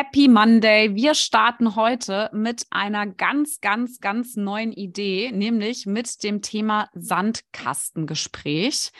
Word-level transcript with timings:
Happy 0.00 0.28
Monday. 0.28 0.94
Wir 0.94 1.14
starten 1.14 1.74
heute 1.74 2.30
mit 2.32 2.66
einer 2.70 3.04
ganz, 3.04 3.60
ganz, 3.60 3.98
ganz 3.98 4.36
neuen 4.36 4.70
Idee, 4.70 5.32
nämlich 5.32 5.86
mit 5.86 6.22
dem 6.22 6.40
Thema 6.40 6.88
Sandkastengespräch. 6.94 8.92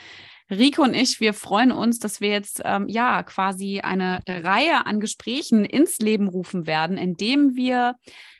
Rico 0.51 0.83
und 0.83 0.93
ich, 0.93 1.21
wir 1.21 1.33
freuen 1.33 1.71
uns, 1.71 1.99
dass 1.99 2.19
wir 2.19 2.31
jetzt 2.31 2.61
ähm, 2.65 2.89
ja 2.89 3.23
quasi 3.23 3.79
eine 3.79 4.19
Reihe 4.27 4.85
an 4.85 4.99
Gesprächen 4.99 5.63
ins 5.63 5.99
Leben 5.99 6.27
rufen 6.27 6.67
werden, 6.67 6.97
indem 6.97 7.55
wir 7.55 7.95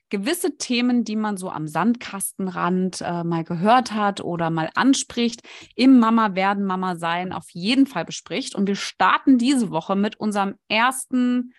gewisse 0.09 0.57
Themen, 0.57 1.05
die 1.05 1.15
man 1.15 1.37
so 1.37 1.49
am 1.49 1.65
Sandkastenrand 1.65 2.99
äh, 2.99 3.23
mal 3.23 3.45
gehört 3.45 3.93
hat 3.93 4.19
oder 4.19 4.49
mal 4.49 4.69
anspricht, 4.75 5.47
im 5.77 5.97
Mama 5.97 6.35
werden 6.35 6.65
Mama 6.65 6.97
sein 6.97 7.31
auf 7.31 7.45
jeden 7.51 7.87
Fall 7.87 8.03
bespricht. 8.03 8.53
Und 8.53 8.67
wir 8.67 8.75
starten 8.75 9.37
diese 9.37 9.71
Woche 9.71 9.95
mit 9.95 10.19
unserem 10.19 10.55
ersten 10.67 11.53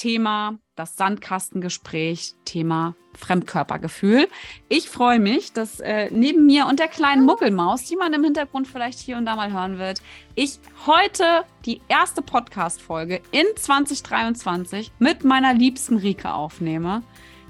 Thema 0.00 0.58
das 0.76 0.96
Sandkastengespräch, 0.96 2.32
Thema 2.46 2.94
Fremdkörpergefühl. 3.18 4.28
Ich 4.70 4.88
freue 4.88 5.18
mich, 5.18 5.52
dass 5.52 5.78
äh, 5.80 6.08
neben 6.10 6.46
mir 6.46 6.66
und 6.68 6.78
der 6.78 6.88
kleinen 6.88 7.26
Muckelmaus, 7.26 7.84
die 7.84 7.96
man 7.96 8.14
im 8.14 8.24
Hintergrund 8.24 8.66
vielleicht 8.66 8.98
hier 8.98 9.18
und 9.18 9.26
da 9.26 9.36
mal 9.36 9.52
hören 9.52 9.78
wird, 9.78 10.00
ich 10.34 10.58
heute 10.86 11.44
die 11.66 11.82
erste 11.88 12.22
Podcast-Folge 12.22 13.20
in 13.30 13.44
2023 13.54 14.90
mit 14.98 15.22
meiner 15.22 15.52
liebsten 15.52 15.98
Rike 15.98 16.32
aufnehme. 16.32 17.02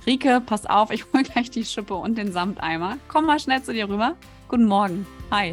Rike, 0.05 0.43
pass 0.45 0.67
auf, 0.67 0.91
ich 0.91 1.05
hole 1.13 1.23
gleich 1.23 1.51
die 1.51 1.65
Schippe 1.65 1.95
und 1.95 2.19
den 2.19 2.33
Samteimer. 2.33 2.97
Komm 3.07 3.27
mal 3.27 3.39
schnell 3.39 3.63
zu 3.63 3.73
dir 3.73 3.89
rüber. 3.89 4.17
Guten 4.49 4.65
Morgen. 4.65 5.07
Hi. 5.31 5.53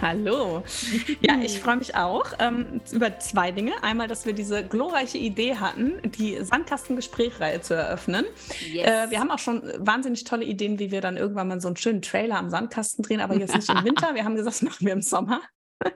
Hallo. 0.00 0.62
Ja, 1.20 1.38
ich 1.40 1.60
freue 1.60 1.76
mich 1.76 1.94
auch 1.94 2.26
ähm, 2.38 2.80
über 2.90 3.18
zwei 3.18 3.52
Dinge. 3.52 3.72
Einmal, 3.82 4.08
dass 4.08 4.26
wir 4.26 4.32
diese 4.32 4.64
glorreiche 4.64 5.18
Idee 5.18 5.56
hatten, 5.56 6.00
die 6.12 6.42
Sandkastengesprächreihe 6.42 7.60
zu 7.60 7.74
eröffnen. 7.74 8.24
Yes. 8.72 8.88
Äh, 8.88 9.10
wir 9.10 9.20
haben 9.20 9.30
auch 9.30 9.38
schon 9.38 9.62
wahnsinnig 9.78 10.24
tolle 10.24 10.44
Ideen, 10.44 10.78
wie 10.78 10.90
wir 10.90 11.00
dann 11.00 11.16
irgendwann 11.16 11.48
mal 11.48 11.60
so 11.60 11.68
einen 11.68 11.76
schönen 11.76 12.02
Trailer 12.02 12.36
am 12.36 12.50
Sandkasten 12.50 13.04
drehen, 13.04 13.20
aber 13.20 13.36
jetzt 13.36 13.54
nicht 13.54 13.68
im 13.68 13.84
Winter. 13.84 14.14
Wir 14.14 14.24
haben 14.24 14.34
gesagt, 14.34 14.56
das 14.56 14.62
machen 14.62 14.86
wir 14.86 14.92
im 14.92 15.02
Sommer. 15.02 15.40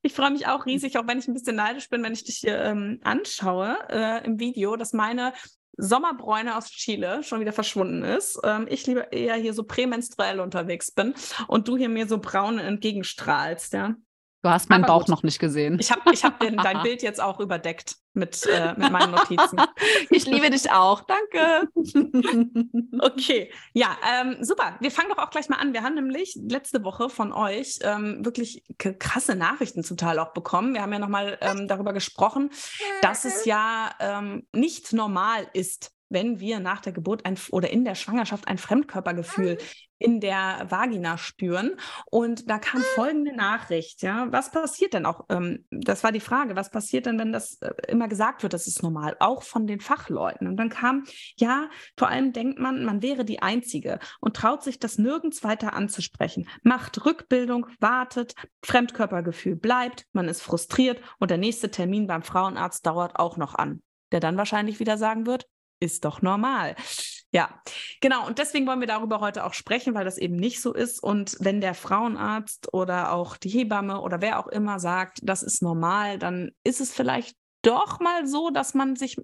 Ich 0.00 0.14
freue 0.14 0.30
mich 0.30 0.46
auch 0.46 0.64
riesig, 0.64 0.96
auch 0.96 1.08
wenn 1.08 1.18
ich 1.18 1.26
ein 1.26 1.34
bisschen 1.34 1.56
neidisch 1.56 1.90
bin, 1.90 2.04
wenn 2.04 2.12
ich 2.12 2.22
dich 2.22 2.36
hier 2.36 2.56
ähm, 2.60 3.00
anschaue 3.02 3.76
äh, 3.90 4.24
im 4.24 4.38
Video, 4.38 4.76
dass 4.76 4.92
meine 4.92 5.32
Sommerbräune 5.78 6.56
aus 6.56 6.70
Chile 6.70 7.22
schon 7.22 7.40
wieder 7.40 7.52
verschwunden 7.52 8.02
ist. 8.02 8.38
Ähm, 8.44 8.66
ich 8.68 8.86
lieber 8.86 9.12
eher 9.12 9.36
hier 9.36 9.54
so 9.54 9.62
prämenstruell 9.62 10.40
unterwegs 10.40 10.90
bin 10.90 11.14
und 11.46 11.68
du 11.68 11.76
hier 11.76 11.88
mir 11.88 12.06
so 12.06 12.18
braun 12.18 12.58
entgegenstrahlst, 12.58 13.72
ja. 13.72 13.94
Du 14.48 14.54
hast 14.54 14.70
meinen 14.70 14.86
Bauch 14.86 15.00
gut. 15.00 15.08
noch 15.10 15.22
nicht 15.22 15.38
gesehen. 15.38 15.76
Ich 15.78 15.90
habe 15.90 16.10
ich 16.10 16.24
hab 16.24 16.40
dein 16.40 16.82
Bild 16.82 17.02
jetzt 17.02 17.20
auch 17.20 17.38
überdeckt 17.38 17.96
mit, 18.14 18.46
äh, 18.46 18.72
mit 18.78 18.90
meinen 18.90 19.10
Notizen. 19.10 19.60
ich 20.10 20.24
liebe 20.24 20.48
dich 20.48 20.72
auch. 20.72 21.02
Danke. 21.02 21.68
okay, 23.00 23.52
ja, 23.74 23.94
ähm, 24.10 24.38
super. 24.40 24.78
Wir 24.80 24.90
fangen 24.90 25.10
doch 25.10 25.18
auch 25.18 25.28
gleich 25.28 25.50
mal 25.50 25.58
an. 25.58 25.74
Wir 25.74 25.82
haben 25.82 25.96
nämlich 25.96 26.38
letzte 26.42 26.82
Woche 26.82 27.10
von 27.10 27.34
euch 27.34 27.78
ähm, 27.82 28.24
wirklich 28.24 28.64
krasse 28.78 29.34
Nachrichten 29.34 29.84
zum 29.84 29.98
Teil 29.98 30.18
auch 30.18 30.32
bekommen. 30.32 30.72
Wir 30.72 30.80
haben 30.80 30.94
ja 30.94 30.98
nochmal 30.98 31.36
ähm, 31.42 31.68
darüber 31.68 31.92
gesprochen, 31.92 32.50
dass 33.02 33.26
es 33.26 33.44
ja 33.44 33.90
ähm, 34.00 34.46
nicht 34.54 34.94
normal 34.94 35.46
ist, 35.52 35.92
wenn 36.08 36.40
wir 36.40 36.60
nach 36.60 36.80
der 36.80 36.92
Geburt 36.92 37.24
ein, 37.24 37.36
oder 37.50 37.70
in 37.70 37.84
der 37.84 37.94
Schwangerschaft 37.94 38.48
ein 38.48 38.58
Fremdkörpergefühl 38.58 39.54
mhm. 39.54 39.58
in 39.98 40.20
der 40.20 40.66
Vagina 40.68 41.18
spüren. 41.18 41.72
Und 42.06 42.48
da 42.50 42.58
kam 42.58 42.80
folgende 42.94 43.34
Nachricht, 43.34 44.02
ja, 44.02 44.26
was 44.30 44.50
passiert 44.50 44.94
denn 44.94 45.06
auch, 45.06 45.26
ähm, 45.28 45.64
das 45.70 46.04
war 46.04 46.12
die 46.12 46.20
Frage, 46.20 46.56
was 46.56 46.70
passiert 46.70 47.06
denn, 47.06 47.18
wenn 47.18 47.32
das 47.32 47.60
äh, 47.60 47.72
immer 47.88 48.08
gesagt 48.08 48.42
wird, 48.42 48.52
das 48.52 48.66
ist 48.66 48.82
normal, 48.82 49.16
auch 49.20 49.42
von 49.42 49.66
den 49.66 49.80
Fachleuten. 49.80 50.46
Und 50.46 50.56
dann 50.56 50.70
kam, 50.70 51.04
ja, 51.36 51.68
vor 51.96 52.08
allem 52.08 52.32
denkt 52.32 52.58
man, 52.58 52.84
man 52.84 53.02
wäre 53.02 53.24
die 53.24 53.42
Einzige 53.42 53.98
und 54.20 54.36
traut 54.36 54.62
sich 54.62 54.78
das 54.78 54.98
nirgends 54.98 55.44
weiter 55.44 55.74
anzusprechen, 55.74 56.48
macht 56.62 57.04
Rückbildung, 57.04 57.66
wartet, 57.80 58.34
Fremdkörpergefühl 58.64 59.56
bleibt, 59.56 60.06
man 60.12 60.28
ist 60.28 60.42
frustriert 60.42 61.00
und 61.18 61.30
der 61.30 61.38
nächste 61.38 61.70
Termin 61.70 62.06
beim 62.06 62.22
Frauenarzt 62.22 62.86
dauert 62.86 63.18
auch 63.18 63.36
noch 63.36 63.54
an 63.54 63.82
der 64.12 64.20
dann 64.20 64.36
wahrscheinlich 64.36 64.80
wieder 64.80 64.98
sagen 64.98 65.26
wird, 65.26 65.46
ist 65.80 66.04
doch 66.04 66.22
normal. 66.22 66.76
Ja, 67.30 67.60
genau. 68.00 68.26
Und 68.26 68.38
deswegen 68.38 68.66
wollen 68.66 68.80
wir 68.80 68.86
darüber 68.86 69.20
heute 69.20 69.44
auch 69.44 69.52
sprechen, 69.52 69.94
weil 69.94 70.04
das 70.04 70.16
eben 70.16 70.36
nicht 70.36 70.62
so 70.62 70.72
ist. 70.72 71.02
Und 71.02 71.36
wenn 71.40 71.60
der 71.60 71.74
Frauenarzt 71.74 72.72
oder 72.72 73.12
auch 73.12 73.36
die 73.36 73.50
Hebamme 73.50 74.00
oder 74.00 74.22
wer 74.22 74.38
auch 74.38 74.46
immer 74.46 74.80
sagt, 74.80 75.20
das 75.22 75.42
ist 75.42 75.62
normal, 75.62 76.18
dann 76.18 76.52
ist 76.64 76.80
es 76.80 76.92
vielleicht 76.92 77.36
doch 77.62 78.00
mal 78.00 78.26
so, 78.26 78.50
dass 78.50 78.72
man 78.72 78.96
sich 78.96 79.16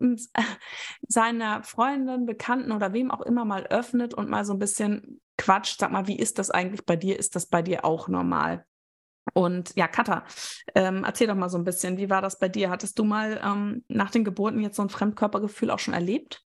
seiner 1.09 1.63
Freundin, 1.63 2.27
Bekannten 2.27 2.73
oder 2.73 2.93
wem 2.93 3.11
auch 3.11 3.23
immer 3.23 3.45
mal 3.45 3.67
öffnet 3.67 4.13
und 4.13 4.29
mal 4.29 4.45
so 4.45 4.53
ein 4.53 4.59
bisschen 4.59 5.21
quatscht. 5.39 5.81
Sag 5.81 5.91
mal, 5.91 6.07
wie 6.07 6.19
ist 6.19 6.39
das 6.39 6.51
eigentlich 6.51 6.85
bei 6.85 6.97
dir? 6.97 7.19
Ist 7.19 7.37
das 7.37 7.47
bei 7.47 7.63
dir 7.63 7.85
auch 7.87 8.09
normal? 8.09 8.67
Und 9.35 9.73
ja, 9.75 9.89
Katha, 9.89 10.25
ähm, 10.75 11.05
erzähl 11.05 11.27
doch 11.27 11.35
mal 11.35 11.51
so 11.51 11.59
ein 11.59 11.65
bisschen, 11.65 11.99
wie 11.99 12.09
war 12.09 12.23
das 12.23 12.39
bei 12.39 12.49
dir? 12.49 12.71
Hattest 12.71 12.99
du 12.99 13.05
mal 13.05 13.41
ähm, 13.45 13.85
nach 13.89 14.11
den 14.11 14.25
Geburten 14.25 14.61
jetzt 14.61 14.77
so 14.77 14.83
ein 14.83 14.89
Fremdkörpergefühl 14.89 15.71
auch 15.71 15.81
schon 15.81 15.93
erlebt? 15.93 16.43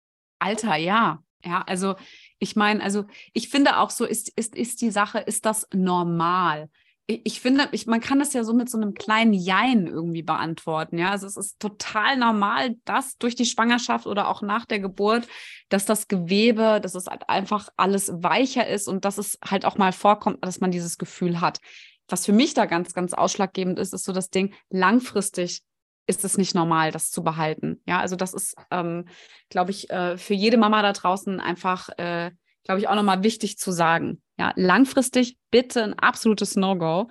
Alter, 0.40 0.76
ja. 0.76 1.22
Ja, 1.44 1.62
also 1.62 1.94
ich 2.38 2.56
meine, 2.56 2.82
also 2.82 3.04
ich 3.32 3.48
finde 3.48 3.78
auch 3.78 3.90
so, 3.90 4.04
ist, 4.04 4.28
ist, 4.36 4.54
ist 4.54 4.80
die 4.80 4.90
Sache, 4.90 5.18
ist 5.18 5.44
das 5.46 5.66
normal? 5.72 6.68
Ich, 7.06 7.40
finde, 7.40 7.68
ich, 7.72 7.86
man 7.86 8.00
kann 8.00 8.20
das 8.20 8.32
ja 8.32 8.44
so 8.44 8.54
mit 8.54 8.70
so 8.70 8.78
einem 8.78 8.94
kleinen 8.94 9.32
Jein 9.32 9.86
irgendwie 9.86 10.22
beantworten. 10.22 10.98
Ja, 10.98 11.10
also 11.10 11.26
es 11.26 11.36
ist 11.36 11.58
total 11.58 12.16
normal, 12.16 12.76
dass 12.84 13.18
durch 13.18 13.34
die 13.34 13.44
Schwangerschaft 13.44 14.06
oder 14.06 14.28
auch 14.28 14.40
nach 14.40 14.66
der 14.66 14.78
Geburt, 14.78 15.26
dass 15.68 15.84
das 15.84 16.06
Gewebe, 16.06 16.80
dass 16.80 16.94
es 16.94 17.06
halt 17.06 17.28
einfach 17.28 17.68
alles 17.76 18.10
weicher 18.22 18.66
ist 18.68 18.86
und 18.86 19.04
dass 19.04 19.18
es 19.18 19.36
halt 19.44 19.64
auch 19.64 19.78
mal 19.78 19.92
vorkommt, 19.92 20.44
dass 20.44 20.60
man 20.60 20.70
dieses 20.70 20.96
Gefühl 20.96 21.40
hat 21.40 21.58
was 22.08 22.26
für 22.26 22.32
mich 22.32 22.54
da 22.54 22.66
ganz, 22.66 22.94
ganz 22.94 23.14
ausschlaggebend 23.14 23.78
ist, 23.78 23.94
ist 23.94 24.04
so 24.04 24.12
das 24.12 24.30
Ding, 24.30 24.54
langfristig 24.70 25.62
ist 26.06 26.24
es 26.24 26.36
nicht 26.36 26.54
normal, 26.54 26.90
das 26.90 27.10
zu 27.10 27.22
behalten. 27.22 27.80
Ja, 27.86 28.00
also 28.00 28.16
das 28.16 28.34
ist, 28.34 28.56
ähm, 28.70 29.06
glaube 29.48 29.70
ich, 29.70 29.88
äh, 29.90 30.18
für 30.18 30.34
jede 30.34 30.56
Mama 30.56 30.82
da 30.82 30.92
draußen 30.92 31.40
einfach, 31.40 31.88
äh, 31.96 32.32
glaube 32.64 32.80
ich, 32.80 32.88
auch 32.88 32.94
nochmal 32.94 33.22
wichtig 33.22 33.56
zu 33.58 33.70
sagen. 33.72 34.20
Ja, 34.38 34.52
langfristig 34.56 35.36
bitte 35.50 35.82
ein 35.82 35.98
absolutes 35.98 36.56
No-Go. 36.56 37.08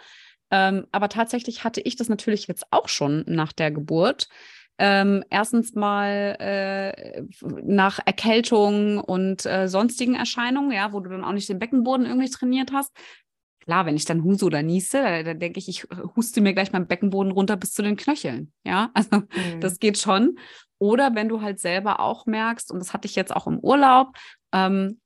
Ähm, 0.52 0.86
aber 0.92 1.08
tatsächlich 1.08 1.64
hatte 1.64 1.82
ich 1.82 1.96
das 1.96 2.10
natürlich 2.10 2.48
jetzt 2.48 2.66
auch 2.72 2.90
schon 2.90 3.24
nach 3.28 3.54
der 3.54 3.72
Geburt. 3.72 4.28
Ähm, 4.78 5.24
erstens 5.30 5.74
mal 5.74 6.36
äh, 6.40 7.24
nach 7.64 8.00
Erkältung 8.06 9.00
und 9.00 9.46
äh, 9.46 9.68
sonstigen 9.68 10.16
Erscheinungen, 10.16 10.72
ja, 10.72 10.92
wo 10.92 11.00
du 11.00 11.10
dann 11.10 11.24
auch 11.24 11.34
nicht 11.34 11.48
den 11.48 11.60
Beckenboden 11.60 12.06
irgendwie 12.06 12.30
trainiert 12.30 12.72
hast 12.74 12.92
klar, 13.72 13.86
wenn 13.86 13.96
ich 13.96 14.04
dann 14.04 14.26
huse 14.26 14.44
oder 14.44 14.64
niese, 14.64 15.02
da, 15.02 15.24
da 15.24 15.34
denke 15.34 15.58
ich, 15.58 15.70
ich 15.70 15.88
huste 16.18 16.42
mir 16.42 16.54
gleich 16.54 16.74
meinen 16.74 16.88
Beckenboden 16.88 17.32
runter 17.32 17.56
bis 17.56 17.72
zu 17.72 17.82
den 17.82 17.96
Knöcheln. 17.96 18.52
Ja, 18.66 18.92
also 18.94 19.16
mhm. 19.16 19.62
das 19.62 19.80
geht 19.80 19.98
schon. 19.98 20.38
Oder 20.78 21.16
wenn 21.16 21.30
du 21.30 21.42
halt 21.42 21.62
selber 21.62 22.02
auch 22.02 22.26
merkst, 22.26 22.70
und 22.70 22.80
das 22.80 22.92
hatte 22.92 23.08
ich 23.08 23.16
jetzt 23.16 23.34
auch 23.34 23.48
im 23.48 23.60
Urlaub, 23.60 24.18
ähm, 24.52 25.00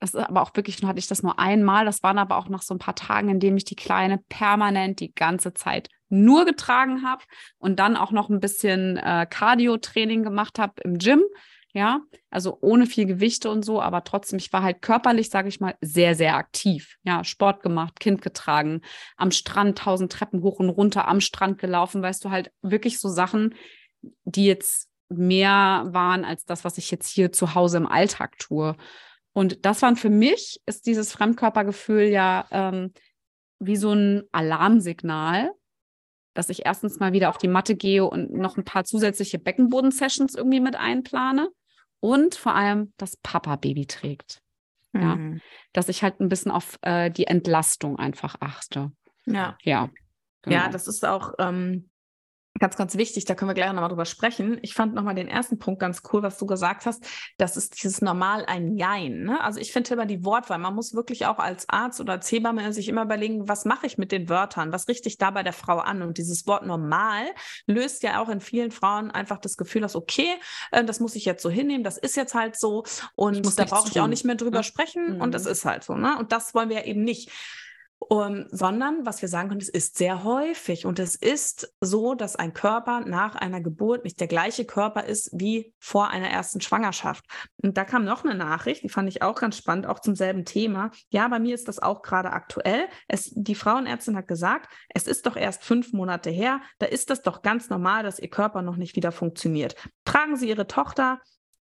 das 0.00 0.14
ist 0.14 0.20
aber 0.20 0.40
auch 0.40 0.56
wirklich, 0.56 0.80
nur 0.80 0.88
hatte 0.88 0.98
ich 0.98 1.08
das 1.08 1.22
nur 1.22 1.38
einmal, 1.38 1.84
das 1.84 2.02
waren 2.02 2.16
aber 2.16 2.38
auch 2.38 2.48
nach 2.48 2.62
so 2.62 2.72
ein 2.72 2.78
paar 2.78 2.94
Tagen, 2.94 3.28
in 3.28 3.38
denen 3.38 3.58
ich 3.58 3.66
die 3.66 3.76
Kleine 3.76 4.18
permanent 4.30 5.00
die 5.00 5.12
ganze 5.12 5.52
Zeit 5.52 5.90
nur 6.08 6.46
getragen 6.46 7.02
habe 7.06 7.22
und 7.58 7.78
dann 7.78 7.98
auch 7.98 8.12
noch 8.12 8.30
ein 8.30 8.40
bisschen 8.40 8.96
äh, 8.96 9.26
Cardio-Training 9.28 10.22
gemacht 10.22 10.58
habe 10.58 10.72
im 10.84 10.96
Gym 10.96 11.20
ja, 11.72 12.00
also 12.30 12.58
ohne 12.60 12.86
viel 12.86 13.06
Gewichte 13.06 13.50
und 13.50 13.64
so, 13.64 13.80
aber 13.80 14.02
trotzdem, 14.02 14.38
ich 14.38 14.52
war 14.52 14.62
halt 14.62 14.82
körperlich, 14.82 15.30
sage 15.30 15.48
ich 15.48 15.60
mal, 15.60 15.76
sehr, 15.80 16.14
sehr 16.14 16.34
aktiv. 16.36 16.96
Ja, 17.04 17.22
Sport 17.22 17.62
gemacht, 17.62 18.00
Kind 18.00 18.22
getragen, 18.22 18.80
am 19.16 19.30
Strand 19.30 19.78
tausend 19.78 20.10
Treppen 20.10 20.42
hoch 20.42 20.58
und 20.58 20.70
runter, 20.70 21.06
am 21.06 21.20
Strand 21.20 21.58
gelaufen, 21.58 22.02
weißt 22.02 22.24
du, 22.24 22.30
halt 22.30 22.50
wirklich 22.62 22.98
so 22.98 23.08
Sachen, 23.08 23.54
die 24.24 24.46
jetzt 24.46 24.88
mehr 25.08 25.86
waren 25.88 26.24
als 26.24 26.44
das, 26.44 26.64
was 26.64 26.78
ich 26.78 26.90
jetzt 26.90 27.08
hier 27.08 27.32
zu 27.32 27.54
Hause 27.54 27.76
im 27.76 27.86
Alltag 27.86 28.38
tue. 28.38 28.76
Und 29.32 29.64
das 29.64 29.82
waren 29.82 29.96
für 29.96 30.10
mich, 30.10 30.60
ist 30.66 30.86
dieses 30.86 31.12
Fremdkörpergefühl 31.12 32.04
ja 32.04 32.46
ähm, 32.50 32.92
wie 33.60 33.76
so 33.76 33.92
ein 33.92 34.22
Alarmsignal, 34.32 35.52
dass 36.34 36.48
ich 36.48 36.64
erstens 36.64 36.98
mal 36.98 37.12
wieder 37.12 37.28
auf 37.28 37.38
die 37.38 37.48
Matte 37.48 37.76
gehe 37.76 38.04
und 38.04 38.32
noch 38.32 38.56
ein 38.56 38.64
paar 38.64 38.84
zusätzliche 38.84 39.38
Beckenboden-Sessions 39.38 40.34
irgendwie 40.34 40.60
mit 40.60 40.76
einplane 40.76 41.48
und 42.00 42.34
vor 42.34 42.54
allem 42.54 42.92
das 42.96 43.16
Papa 43.16 43.56
Baby 43.56 43.86
trägt. 43.86 44.42
Ja, 44.92 45.14
mhm. 45.14 45.40
dass 45.72 45.88
ich 45.88 46.02
halt 46.02 46.18
ein 46.20 46.28
bisschen 46.28 46.50
auf 46.50 46.76
äh, 46.82 47.10
die 47.10 47.28
Entlastung 47.28 47.98
einfach 47.98 48.36
achte. 48.40 48.90
Ja. 49.24 49.56
Ja. 49.62 49.88
Genau. 50.42 50.56
Ja, 50.56 50.68
das 50.68 50.88
ist 50.88 51.04
auch, 51.04 51.34
ähm, 51.38 51.89
Ganz, 52.60 52.76
ganz 52.76 52.94
wichtig, 52.96 53.24
da 53.24 53.34
können 53.34 53.48
wir 53.48 53.54
gleich 53.54 53.72
nochmal 53.72 53.88
drüber 53.88 54.04
sprechen. 54.04 54.58
Ich 54.60 54.74
fand 54.74 54.92
nochmal 54.94 55.14
den 55.14 55.28
ersten 55.28 55.58
Punkt 55.58 55.80
ganz 55.80 56.02
cool, 56.12 56.22
was 56.22 56.36
du 56.36 56.44
gesagt 56.44 56.84
hast. 56.84 57.02
Das 57.38 57.56
ist 57.56 57.82
dieses 57.82 58.02
Normal 58.02 58.44
ein 58.44 58.76
Jein. 58.76 59.22
Ne? 59.22 59.42
Also 59.42 59.58
ich 59.60 59.72
finde 59.72 59.94
immer 59.94 60.04
die 60.04 60.26
Wortwahl, 60.26 60.58
man 60.58 60.74
muss 60.74 60.94
wirklich 60.94 61.24
auch 61.24 61.38
als 61.38 61.70
Arzt 61.70 62.02
oder 62.02 62.12
als 62.12 62.30
Hebamme 62.30 62.70
sich 62.74 62.88
immer 62.88 63.02
überlegen, 63.02 63.48
was 63.48 63.64
mache 63.64 63.86
ich 63.86 63.96
mit 63.96 64.12
den 64.12 64.28
Wörtern? 64.28 64.74
Was 64.74 64.88
richte 64.88 65.08
ich 65.08 65.16
da 65.16 65.30
bei 65.30 65.42
der 65.42 65.54
Frau 65.54 65.78
an? 65.78 66.02
Und 66.02 66.18
dieses 66.18 66.46
Wort 66.46 66.66
normal 66.66 67.24
löst 67.66 68.02
ja 68.02 68.20
auch 68.22 68.28
in 68.28 68.40
vielen 68.40 68.72
Frauen 68.72 69.10
einfach 69.10 69.38
das 69.38 69.56
Gefühl, 69.56 69.80
dass 69.80 69.96
okay, 69.96 70.28
äh, 70.70 70.84
das 70.84 71.00
muss 71.00 71.14
ich 71.14 71.24
jetzt 71.24 71.42
so 71.42 71.48
hinnehmen, 71.48 71.82
das 71.82 71.96
ist 71.96 72.14
jetzt 72.14 72.34
halt 72.34 72.60
so 72.60 72.84
und 73.14 73.58
da 73.58 73.64
brauche 73.64 73.88
ich 73.88 73.98
auch 74.00 74.06
nicht 74.06 74.26
mehr 74.26 74.36
drüber 74.36 74.58
ja. 74.58 74.62
sprechen 74.64 75.14
mhm. 75.14 75.22
und 75.22 75.32
das 75.32 75.46
ist 75.46 75.64
halt 75.64 75.82
so. 75.82 75.94
Ne? 75.94 76.18
Und 76.18 76.30
das 76.30 76.52
wollen 76.52 76.68
wir 76.68 76.76
ja 76.76 76.84
eben 76.84 77.04
nicht. 77.04 77.30
Um, 78.12 78.46
sondern 78.50 79.06
was 79.06 79.22
wir 79.22 79.28
sagen 79.28 79.50
können, 79.50 79.60
es 79.60 79.68
ist 79.68 79.96
sehr 79.96 80.24
häufig 80.24 80.84
und 80.84 80.98
es 80.98 81.14
ist 81.14 81.72
so, 81.80 82.16
dass 82.16 82.34
ein 82.34 82.52
Körper 82.52 83.02
nach 83.02 83.36
einer 83.36 83.60
Geburt 83.60 84.02
nicht 84.02 84.18
der 84.18 84.26
gleiche 84.26 84.64
Körper 84.64 85.04
ist 85.04 85.30
wie 85.32 85.72
vor 85.78 86.08
einer 86.08 86.28
ersten 86.28 86.60
Schwangerschaft. 86.60 87.24
Und 87.62 87.76
da 87.76 87.84
kam 87.84 88.04
noch 88.04 88.24
eine 88.24 88.34
Nachricht, 88.34 88.82
die 88.82 88.88
fand 88.88 89.08
ich 89.08 89.22
auch 89.22 89.38
ganz 89.38 89.56
spannend, 89.56 89.86
auch 89.86 90.00
zum 90.00 90.16
selben 90.16 90.44
Thema. 90.44 90.90
Ja, 91.10 91.28
bei 91.28 91.38
mir 91.38 91.54
ist 91.54 91.68
das 91.68 91.78
auch 91.78 92.02
gerade 92.02 92.32
aktuell. 92.32 92.88
Es, 93.06 93.30
die 93.32 93.54
Frauenärztin 93.54 94.16
hat 94.16 94.26
gesagt, 94.26 94.72
es 94.88 95.06
ist 95.06 95.26
doch 95.26 95.36
erst 95.36 95.62
fünf 95.62 95.92
Monate 95.92 96.30
her, 96.30 96.60
da 96.80 96.86
ist 96.86 97.10
das 97.10 97.22
doch 97.22 97.42
ganz 97.42 97.70
normal, 97.70 98.02
dass 98.02 98.18
Ihr 98.18 98.30
Körper 98.30 98.62
noch 98.62 98.76
nicht 98.76 98.96
wieder 98.96 99.12
funktioniert. 99.12 99.76
Tragen 100.04 100.34
Sie 100.34 100.48
Ihre 100.48 100.66
Tochter 100.66 101.20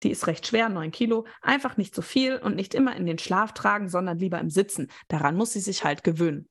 die 0.02 0.10
ist 0.10 0.26
recht 0.26 0.46
schwer, 0.46 0.68
9 0.68 0.90
Kilo, 0.90 1.26
einfach 1.42 1.76
nicht 1.76 1.94
zu 1.94 2.02
viel 2.02 2.36
und 2.36 2.56
nicht 2.56 2.74
immer 2.74 2.96
in 2.96 3.06
den 3.06 3.18
Schlaf 3.18 3.52
tragen, 3.52 3.88
sondern 3.88 4.18
lieber 4.18 4.38
im 4.38 4.50
Sitzen. 4.50 4.88
Daran 5.08 5.36
muss 5.36 5.52
sie 5.52 5.60
sich 5.60 5.84
halt 5.84 6.04
gewöhnen. 6.04 6.48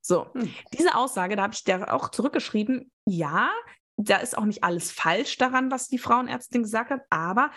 So, 0.00 0.32
hm. 0.32 0.52
diese 0.72 0.94
Aussage, 0.94 1.36
da 1.36 1.42
habe 1.44 1.54
ich 1.54 1.64
der 1.64 1.94
auch 1.94 2.10
zurückgeschrieben, 2.10 2.90
ja, 3.04 3.50
da 3.96 4.16
ist 4.16 4.36
auch 4.36 4.44
nicht 4.44 4.64
alles 4.64 4.90
falsch 4.90 5.38
daran, 5.38 5.70
was 5.70 5.88
die 5.88 5.98
Frauenärztin 5.98 6.62
gesagt 6.62 6.90
hat, 6.90 7.02
aber 7.08 7.50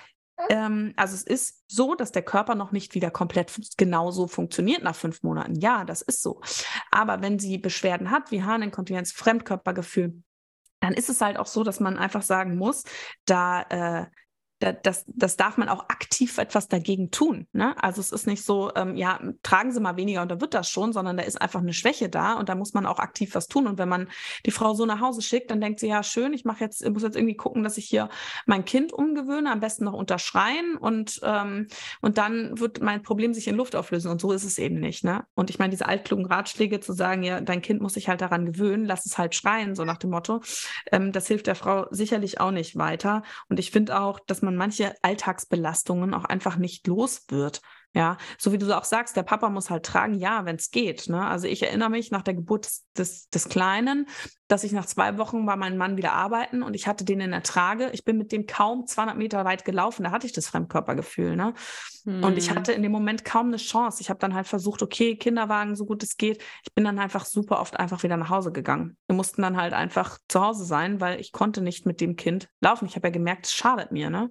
ähm, 0.47 0.93
also 0.95 1.15
es 1.15 1.23
ist 1.23 1.63
so, 1.67 1.95
dass 1.95 2.11
der 2.11 2.21
Körper 2.21 2.55
noch 2.55 2.71
nicht 2.71 2.95
wieder 2.95 3.11
komplett 3.11 3.53
genauso 3.77 4.27
funktioniert 4.27 4.83
nach 4.83 4.95
fünf 4.95 5.21
Monaten. 5.21 5.55
Ja, 5.55 5.83
das 5.83 6.01
ist 6.01 6.21
so. 6.21 6.41
Aber 6.91 7.21
wenn 7.21 7.39
sie 7.39 7.57
Beschwerden 7.57 8.09
hat, 8.09 8.31
wie 8.31 8.43
Harninkontinenz, 8.43 9.11
Fremdkörpergefühl, 9.11 10.23
dann 10.79 10.93
ist 10.93 11.09
es 11.09 11.19
halt 11.19 11.37
auch 11.37 11.47
so, 11.47 11.63
dass 11.63 11.81
man 11.81 11.97
einfach 11.97 12.21
sagen 12.21 12.57
muss, 12.57 12.83
da 13.25 13.63
äh, 13.63 14.05
das, 14.59 15.05
das 15.07 15.37
darf 15.37 15.57
man 15.57 15.69
auch 15.69 15.87
aktiv 15.87 16.37
etwas 16.37 16.67
dagegen 16.67 17.11
tun. 17.11 17.47
Ne? 17.53 17.81
Also 17.81 18.01
es 18.01 18.11
ist 18.11 18.27
nicht 18.27 18.43
so, 18.43 18.71
ähm, 18.75 18.95
ja, 18.97 19.19
tragen 19.41 19.71
Sie 19.71 19.79
mal 19.79 19.95
weniger 19.95 20.21
und 20.21 20.29
dann 20.29 20.41
wird 20.41 20.53
das 20.53 20.69
schon, 20.69 20.91
sondern 20.91 21.15
da 21.15 21.23
ist 21.23 21.41
einfach 21.41 21.61
eine 21.61 21.73
Schwäche 21.73 22.09
da 22.09 22.33
und 22.33 22.49
da 22.49 22.55
muss 22.55 22.73
man 22.73 22.85
auch 22.85 22.99
aktiv 22.99 23.35
was 23.35 23.47
tun. 23.47 23.67
Und 23.67 23.77
wenn 23.77 23.87
man 23.87 24.09
die 24.45 24.51
Frau 24.51 24.73
so 24.73 24.85
nach 24.85 24.99
Hause 24.99 25.21
schickt, 25.21 25.49
dann 25.49 25.61
denkt 25.61 25.79
sie, 25.79 25.87
ja, 25.87 26.03
schön, 26.03 26.33
ich 26.33 26.43
mache 26.43 26.63
jetzt, 26.63 26.87
muss 26.89 27.03
jetzt 27.03 27.15
irgendwie 27.15 27.37
gucken, 27.37 27.63
dass 27.63 27.77
ich 27.77 27.85
hier 27.85 28.09
mein 28.45 28.65
Kind 28.65 28.91
umgewöhne, 28.91 29.49
am 29.49 29.61
besten 29.61 29.85
noch 29.85 29.93
unterschreien 29.93 30.75
und, 30.75 31.21
ähm, 31.23 31.67
und 32.01 32.17
dann 32.17 32.59
wird 32.59 32.81
mein 32.81 33.01
Problem 33.01 33.33
sich 33.33 33.47
in 33.47 33.55
Luft 33.55 33.75
auflösen. 33.77 34.11
Und 34.11 34.19
so 34.19 34.33
ist 34.33 34.43
es 34.43 34.57
eben 34.57 34.79
nicht. 34.79 35.05
Ne? 35.05 35.23
Und 35.35 35.49
ich 35.49 35.59
meine, 35.59 35.71
diese 35.71 35.85
altklugen 35.85 36.25
Ratschläge 36.25 36.81
zu 36.81 36.91
sagen, 36.91 37.23
ja, 37.23 37.39
dein 37.39 37.61
Kind 37.61 37.81
muss 37.81 37.93
sich 37.93 38.09
halt 38.09 38.19
daran 38.19 38.45
gewöhnen, 38.45 38.83
lass 38.83 39.05
es 39.05 39.17
halt 39.17 39.35
schreien, 39.35 39.75
so 39.75 39.85
nach 39.85 39.97
dem 39.97 40.09
Motto, 40.09 40.41
ähm, 40.91 41.13
das 41.13 41.27
hilft 41.27 41.47
der 41.47 41.55
Frau 41.55 41.87
sicherlich 41.91 42.41
auch 42.41 42.51
nicht 42.51 42.75
weiter. 42.75 43.23
Und 43.47 43.57
ich 43.59 43.71
finde 43.71 43.99
auch, 44.01 44.19
dass 44.19 44.41
man 44.41 44.48
man 44.49 44.57
manche 44.57 44.95
Alltagsbelastungen 45.01 46.13
auch 46.13 46.25
einfach 46.25 46.57
nicht 46.57 46.87
los 46.87 47.25
wird. 47.29 47.61
Ja, 47.93 48.17
so 48.37 48.51
wie 48.51 48.59
du 48.59 48.71
auch 48.77 48.83
sagst, 48.83 49.15
der 49.15 49.23
Papa 49.23 49.49
muss 49.49 49.71
halt 49.71 49.83
tragen, 49.83 50.13
ja, 50.13 50.45
wenn 50.45 50.57
es 50.57 50.69
geht. 50.69 51.09
Ne? 51.09 51.25
Also 51.25 51.47
ich 51.47 51.63
erinnere 51.63 51.89
mich 51.89 52.11
nach 52.11 52.21
der 52.21 52.35
Geburt 52.35 52.65
des, 52.65 52.85
des, 52.95 53.29
des, 53.29 53.49
Kleinen, 53.49 54.07
dass 54.49 54.65
ich 54.65 54.73
nach 54.73 54.85
zwei 54.85 55.17
Wochen 55.17 55.47
war 55.47 55.55
mein 55.55 55.77
Mann 55.77 55.95
wieder 55.95 56.11
arbeiten 56.11 56.61
und 56.61 56.75
ich 56.75 56.87
hatte 56.87 57.05
den 57.05 57.21
in 57.21 57.31
der 57.31 57.43
Trage. 57.43 57.89
Ich 57.93 58.03
bin 58.03 58.17
mit 58.17 58.33
dem 58.33 58.45
kaum 58.45 58.85
200 58.85 59.17
Meter 59.17 59.45
weit 59.45 59.63
gelaufen, 59.63 60.03
da 60.03 60.11
hatte 60.11 60.27
ich 60.27 60.33
das 60.33 60.47
Fremdkörpergefühl. 60.47 61.37
Ne? 61.37 61.53
Hm. 62.03 62.23
Und 62.23 62.37
ich 62.37 62.49
hm. 62.49 62.57
hatte 62.57 62.73
in 62.73 62.83
dem 62.83 62.91
Moment 62.91 63.23
kaum 63.23 63.47
eine 63.47 63.57
Chance. 63.57 64.01
Ich 64.01 64.09
habe 64.09 64.19
dann 64.19 64.33
halt 64.33 64.47
versucht, 64.47 64.83
okay, 64.83 65.15
Kinderwagen, 65.15 65.77
so 65.77 65.85
gut 65.85 66.03
es 66.03 66.17
geht. 66.17 66.41
Ich 66.65 66.73
bin 66.73 66.83
dann 66.83 66.99
einfach 66.99 67.23
super 67.23 67.61
oft 67.61 67.79
einfach 67.79 68.03
wieder 68.03 68.17
nach 68.17 68.29
Hause 68.29 68.51
gegangen. 68.51 68.97
Wir 69.07 69.15
mussten 69.15 69.41
dann 69.41 69.55
halt 69.55 69.73
einfach 69.73 70.17
zu 70.27 70.41
Hause 70.41 70.65
sein, 70.65 70.99
weil 70.99 71.21
ich 71.21 71.31
konnte 71.31 71.61
nicht 71.61 71.85
mit 71.85 72.01
dem 72.01 72.17
Kind 72.17 72.49
laufen. 72.59 72.85
Ich 72.87 72.97
habe 72.97 73.07
ja 73.07 73.11
gemerkt, 73.11 73.45
es 73.45 73.53
schadet 73.53 73.93
mir. 73.93 74.09
Ne? 74.09 74.29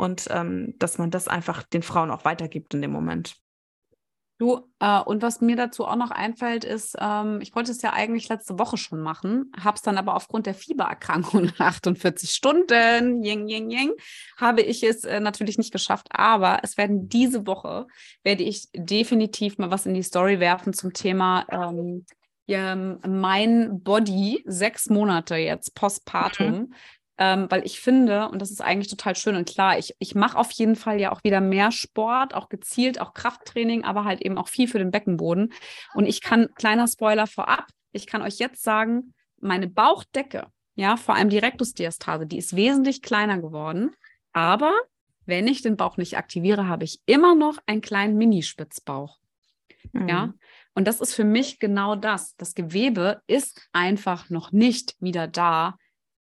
und 0.00 0.28
ähm, 0.30 0.74
dass 0.78 0.96
man 0.96 1.10
das 1.10 1.28
einfach 1.28 1.62
den 1.62 1.82
Frauen 1.82 2.10
auch 2.10 2.24
weitergibt 2.24 2.72
in 2.72 2.80
dem 2.80 2.90
Moment. 2.90 3.36
Du, 4.40 4.62
äh, 4.78 5.00
und 5.00 5.20
was 5.20 5.42
mir 5.42 5.54
dazu 5.54 5.84
auch 5.84 5.96
noch 5.96 6.10
einfällt, 6.10 6.64
ist, 6.64 6.96
ähm, 6.98 7.42
ich 7.42 7.54
wollte 7.54 7.72
es 7.72 7.82
ja 7.82 7.92
eigentlich 7.92 8.30
letzte 8.30 8.58
Woche 8.58 8.78
schon 8.78 9.02
machen, 9.02 9.52
habe 9.62 9.76
es 9.76 9.82
dann 9.82 9.98
aber 9.98 10.16
aufgrund 10.16 10.46
der 10.46 10.54
Fiebererkrankung 10.54 11.50
48 11.58 12.30
Stunden, 12.30 13.22
ying, 13.22 13.48
ying, 13.48 13.70
ying, 13.70 13.92
habe 14.38 14.62
ich 14.62 14.82
es 14.82 15.04
äh, 15.04 15.20
natürlich 15.20 15.58
nicht 15.58 15.74
geschafft. 15.74 16.06
Aber 16.12 16.60
es 16.62 16.78
werden 16.78 17.10
diese 17.10 17.46
Woche, 17.46 17.86
werde 18.22 18.42
ich 18.42 18.70
definitiv 18.74 19.58
mal 19.58 19.70
was 19.70 19.84
in 19.84 19.92
die 19.92 20.02
Story 20.02 20.40
werfen 20.40 20.72
zum 20.72 20.94
Thema 20.94 21.44
ähm, 21.50 22.06
mein 23.06 23.82
Body, 23.82 24.42
sechs 24.46 24.88
Monate 24.88 25.36
jetzt 25.36 25.74
postpartum. 25.74 26.50
Mhm 26.50 26.74
ähm, 27.20 27.48
weil 27.50 27.66
ich 27.66 27.80
finde, 27.80 28.30
und 28.30 28.40
das 28.40 28.50
ist 28.50 28.62
eigentlich 28.62 28.88
total 28.88 29.14
schön 29.14 29.36
und 29.36 29.46
klar, 29.46 29.78
ich, 29.78 29.94
ich 29.98 30.14
mache 30.14 30.38
auf 30.38 30.50
jeden 30.52 30.74
Fall 30.74 30.98
ja 30.98 31.12
auch 31.12 31.22
wieder 31.22 31.42
mehr 31.42 31.70
Sport, 31.70 32.32
auch 32.34 32.48
gezielt, 32.48 32.98
auch 32.98 33.12
Krafttraining, 33.12 33.84
aber 33.84 34.04
halt 34.04 34.22
eben 34.22 34.38
auch 34.38 34.48
viel 34.48 34.66
für 34.66 34.78
den 34.78 34.90
Beckenboden. 34.90 35.52
Und 35.92 36.06
ich 36.06 36.22
kann, 36.22 36.48
kleiner 36.54 36.88
Spoiler 36.88 37.26
vorab, 37.26 37.66
ich 37.92 38.06
kann 38.06 38.22
euch 38.22 38.38
jetzt 38.38 38.62
sagen, 38.62 39.12
meine 39.38 39.68
Bauchdecke, 39.68 40.46
ja, 40.76 40.96
vor 40.96 41.14
allem 41.14 41.28
die 41.28 41.38
Rektusdiastase, 41.38 42.26
die 42.26 42.38
ist 42.38 42.56
wesentlich 42.56 43.02
kleiner 43.02 43.38
geworden. 43.38 43.90
Aber 44.32 44.72
wenn 45.26 45.46
ich 45.46 45.60
den 45.60 45.76
Bauch 45.76 45.98
nicht 45.98 46.16
aktiviere, 46.16 46.68
habe 46.68 46.84
ich 46.84 47.00
immer 47.04 47.34
noch 47.34 47.58
einen 47.66 47.82
kleinen 47.82 48.16
Minispitzbauch. 48.16 49.18
Mhm. 49.92 50.08
Ja, 50.08 50.32
und 50.74 50.88
das 50.88 51.02
ist 51.02 51.14
für 51.14 51.24
mich 51.24 51.58
genau 51.58 51.96
das. 51.96 52.34
Das 52.36 52.54
Gewebe 52.54 53.20
ist 53.26 53.68
einfach 53.72 54.30
noch 54.30 54.52
nicht 54.52 54.96
wieder 55.00 55.28
da, 55.28 55.76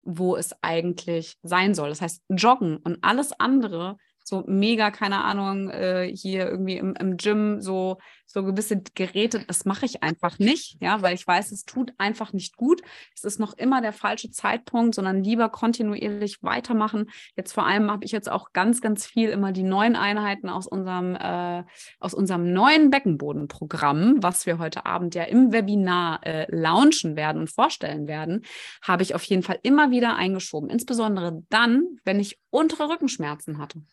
wo 0.05 0.35
es 0.35 0.55
eigentlich 0.61 1.37
sein 1.43 1.73
soll. 1.75 1.89
Das 1.89 2.01
heißt, 2.01 2.21
joggen 2.29 2.77
und 2.77 2.99
alles 3.01 3.33
andere 3.39 3.97
so 4.27 4.43
mega, 4.47 4.89
keine 4.89 5.23
Ahnung, 5.23 5.69
äh, 5.69 6.11
hier 6.11 6.49
irgendwie 6.49 6.77
im, 6.77 6.95
im 6.95 7.15
Gym 7.17 7.61
so, 7.61 7.99
so 8.25 8.43
gewisse 8.43 8.81
Geräte, 8.95 9.45
das 9.47 9.65
mache 9.65 9.85
ich 9.85 10.01
einfach 10.01 10.39
nicht, 10.39 10.81
ja, 10.81 11.03
weil 11.03 11.13
ich 11.13 11.25
weiß, 11.25 11.51
es 11.51 11.63
tut 11.63 11.93
einfach 11.99 12.33
nicht 12.33 12.57
gut. 12.57 12.81
Es 13.13 13.23
ist 13.23 13.39
noch 13.39 13.55
immer 13.55 13.81
der 13.81 13.93
falsche 13.93 14.31
Zeitpunkt, 14.31 14.95
sondern 14.95 15.23
lieber 15.23 15.49
kontinuierlich 15.49 16.41
weitermachen. 16.41 17.11
Jetzt 17.37 17.53
vor 17.53 17.67
allem 17.67 17.91
habe 17.91 18.03
ich 18.03 18.11
jetzt 18.11 18.29
auch 18.29 18.51
ganz, 18.51 18.81
ganz 18.81 19.05
viel 19.05 19.29
immer 19.29 19.51
die 19.51 19.63
neuen 19.63 19.95
Einheiten 19.95 20.49
aus 20.49 20.65
unserem, 20.65 21.15
äh, 21.15 21.63
aus 21.99 22.15
unserem 22.15 22.51
neuen 22.51 22.89
Beckenbodenprogramm, 22.89 24.23
was 24.23 24.47
wir 24.47 24.57
heute 24.57 24.87
Abend 24.87 25.13
ja 25.13 25.23
im 25.23 25.51
Webinar 25.51 26.25
äh, 26.25 26.47
launchen 26.49 27.15
werden 27.15 27.41
und 27.41 27.51
vorstellen 27.51 28.07
werden, 28.07 28.41
habe 28.81 29.03
ich 29.03 29.13
auf 29.13 29.23
jeden 29.23 29.43
Fall 29.43 29.59
immer 29.61 29.91
wieder 29.91 30.15
eingeschoben. 30.15 30.71
Insbesondere 30.71 31.43
dann, 31.49 31.83
wenn 32.03 32.19
ich 32.19 32.39
untere 32.49 32.89
Rückenschmerzen 32.89 33.59
hatte. 33.59 33.83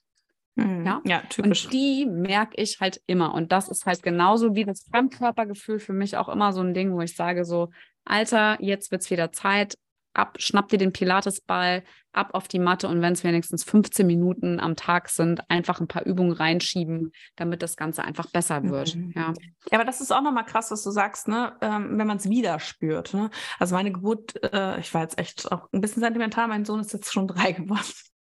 Mhm. 0.54 0.84
Ja? 0.84 1.00
ja, 1.04 1.22
typisch. 1.28 1.64
Und 1.64 1.72
die 1.72 2.06
merke 2.06 2.60
ich 2.60 2.80
halt 2.80 3.00
immer. 3.06 3.34
Und 3.34 3.52
das 3.52 3.68
ist 3.68 3.86
halt 3.86 4.02
genauso 4.02 4.54
wie 4.54 4.64
das 4.64 4.86
Fremdkörpergefühl 4.90 5.78
für 5.78 5.92
mich 5.92 6.16
auch 6.16 6.28
immer 6.28 6.52
so 6.52 6.60
ein 6.60 6.74
Ding, 6.74 6.92
wo 6.92 7.00
ich 7.00 7.16
sage 7.16 7.44
so, 7.44 7.70
Alter, 8.04 8.58
jetzt 8.60 8.90
wird 8.90 9.02
es 9.02 9.10
wieder 9.10 9.32
Zeit, 9.32 9.76
ab, 10.14 10.36
schnapp 10.38 10.68
dir 10.68 10.78
den 10.78 10.92
Pilatesball, 10.92 11.84
ab 12.12 12.30
auf 12.32 12.48
die 12.48 12.58
Matte 12.58 12.88
und 12.88 13.00
wenn 13.00 13.14
es 13.14 13.24
wenigstens 13.24 13.64
15 13.64 14.06
Minuten 14.06 14.60
am 14.60 14.76
Tag 14.76 15.08
sind, 15.08 15.48
einfach 15.48 15.80
ein 15.80 15.88
paar 15.88 16.04
Übungen 16.04 16.32
reinschieben, 16.32 17.12
damit 17.36 17.62
das 17.62 17.76
Ganze 17.76 18.04
einfach 18.04 18.26
besser 18.30 18.62
wird. 18.64 18.94
Mhm. 18.94 19.12
Ja. 19.16 19.32
ja, 19.70 19.78
aber 19.78 19.84
das 19.84 20.00
ist 20.00 20.12
auch 20.12 20.20
nochmal 20.20 20.44
krass, 20.44 20.70
was 20.70 20.82
du 20.82 20.90
sagst, 20.90 21.28
ne? 21.28 21.56
Ähm, 21.62 21.98
wenn 21.98 22.06
man 22.06 22.18
es 22.18 22.28
wieder 22.28 22.58
spürt. 22.58 23.14
Ne? 23.14 23.30
Also 23.58 23.74
meine 23.74 23.92
Geburt, 23.92 24.42
äh, 24.52 24.78
ich 24.80 24.92
war 24.92 25.02
jetzt 25.02 25.18
echt 25.18 25.50
auch 25.50 25.68
ein 25.72 25.80
bisschen 25.80 26.02
sentimental, 26.02 26.48
mein 26.48 26.64
Sohn 26.64 26.80
ist 26.80 26.92
jetzt 26.92 27.12
schon 27.12 27.26
drei 27.26 27.52
geworden. 27.52 27.92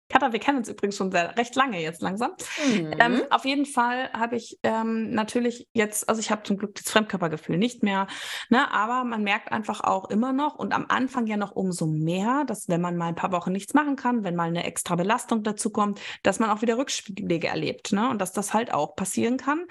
Katha, 0.08 0.32
wir 0.32 0.38
kennen 0.38 0.58
uns 0.58 0.68
übrigens 0.68 0.96
schon 0.96 1.10
sehr, 1.10 1.36
recht 1.36 1.54
lange 1.56 1.80
jetzt 1.80 2.02
langsam. 2.02 2.32
Mhm. 2.66 2.94
Ähm, 2.98 3.22
auf 3.30 3.44
jeden 3.44 3.66
Fall 3.66 4.10
habe 4.12 4.36
ich 4.36 4.58
ähm, 4.62 5.10
natürlich 5.10 5.68
jetzt, 5.72 6.08
also 6.08 6.20
ich 6.20 6.30
habe 6.30 6.42
zum 6.44 6.58
Glück 6.58 6.74
das 6.74 6.90
Fremdkörpergefühl 6.90 7.58
nicht 7.58 7.82
mehr, 7.82 8.06
ne, 8.48 8.70
aber 8.72 9.04
man 9.04 9.22
merkt 9.22 9.52
einfach 9.52 9.80
auch 9.80 10.10
immer 10.10 10.32
noch 10.32 10.54
und 10.56 10.72
am 10.72 10.86
Anfang 10.88 11.26
ja 11.26 11.36
noch 11.36 11.52
umso 11.52 11.86
mehr, 11.86 12.44
dass 12.46 12.68
wenn 12.68 12.80
man 12.80 12.96
mal 12.96 13.08
ein 13.08 13.14
paar 13.14 13.32
Wochen 13.32 13.52
nichts 13.52 13.74
machen 13.74 13.96
kann, 13.96 14.24
wenn 14.24 14.36
mal 14.36 14.48
eine 14.48 14.64
extra 14.64 14.94
Belastung 14.94 15.42
dazu 15.42 15.70
kommt, 15.70 16.00
dass 16.22 16.38
man 16.38 16.50
auch 16.50 16.62
wieder 16.62 16.78
Rückschläge 16.78 17.48
erlebt 17.48 17.92
ne, 17.92 18.08
und 18.08 18.20
dass 18.20 18.32
das 18.32 18.54
halt 18.54 18.72
auch 18.72 18.94
passieren 18.96 19.36
kann. 19.36 19.66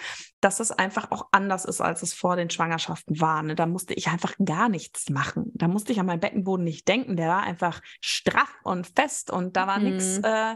dass 0.46 0.60
es 0.60 0.72
einfach 0.72 1.10
auch 1.10 1.27
anders 1.32 1.65
ist, 1.65 1.82
als 1.82 2.04
es 2.04 2.13
vor 2.13 2.36
den 2.36 2.51
Schwangerschaften 2.51 3.20
war. 3.20 3.42
Ne? 3.42 3.56
Da 3.56 3.65
musste 3.65 3.96
ich 3.96 4.10
einfach 4.10 4.36
gar 4.46 4.70
nichts 4.70 5.10
machen. 5.10 5.51
Da 5.56 5.68
musste 5.68 5.92
ich 5.92 6.00
an 6.00 6.06
meinen 6.06 6.20
Beckenboden 6.20 6.63
nicht 6.63 6.88
denken. 6.88 7.15
Der 7.18 7.30
war 7.30 7.42
einfach 7.42 7.82
straff 8.00 8.54
und 8.63 8.86
fest 8.86 9.32
und 9.32 9.58
da 9.58 9.65
war 9.65 9.80
mhm. 9.80 9.86
nichts, 9.86 10.20
äh, 10.25 10.55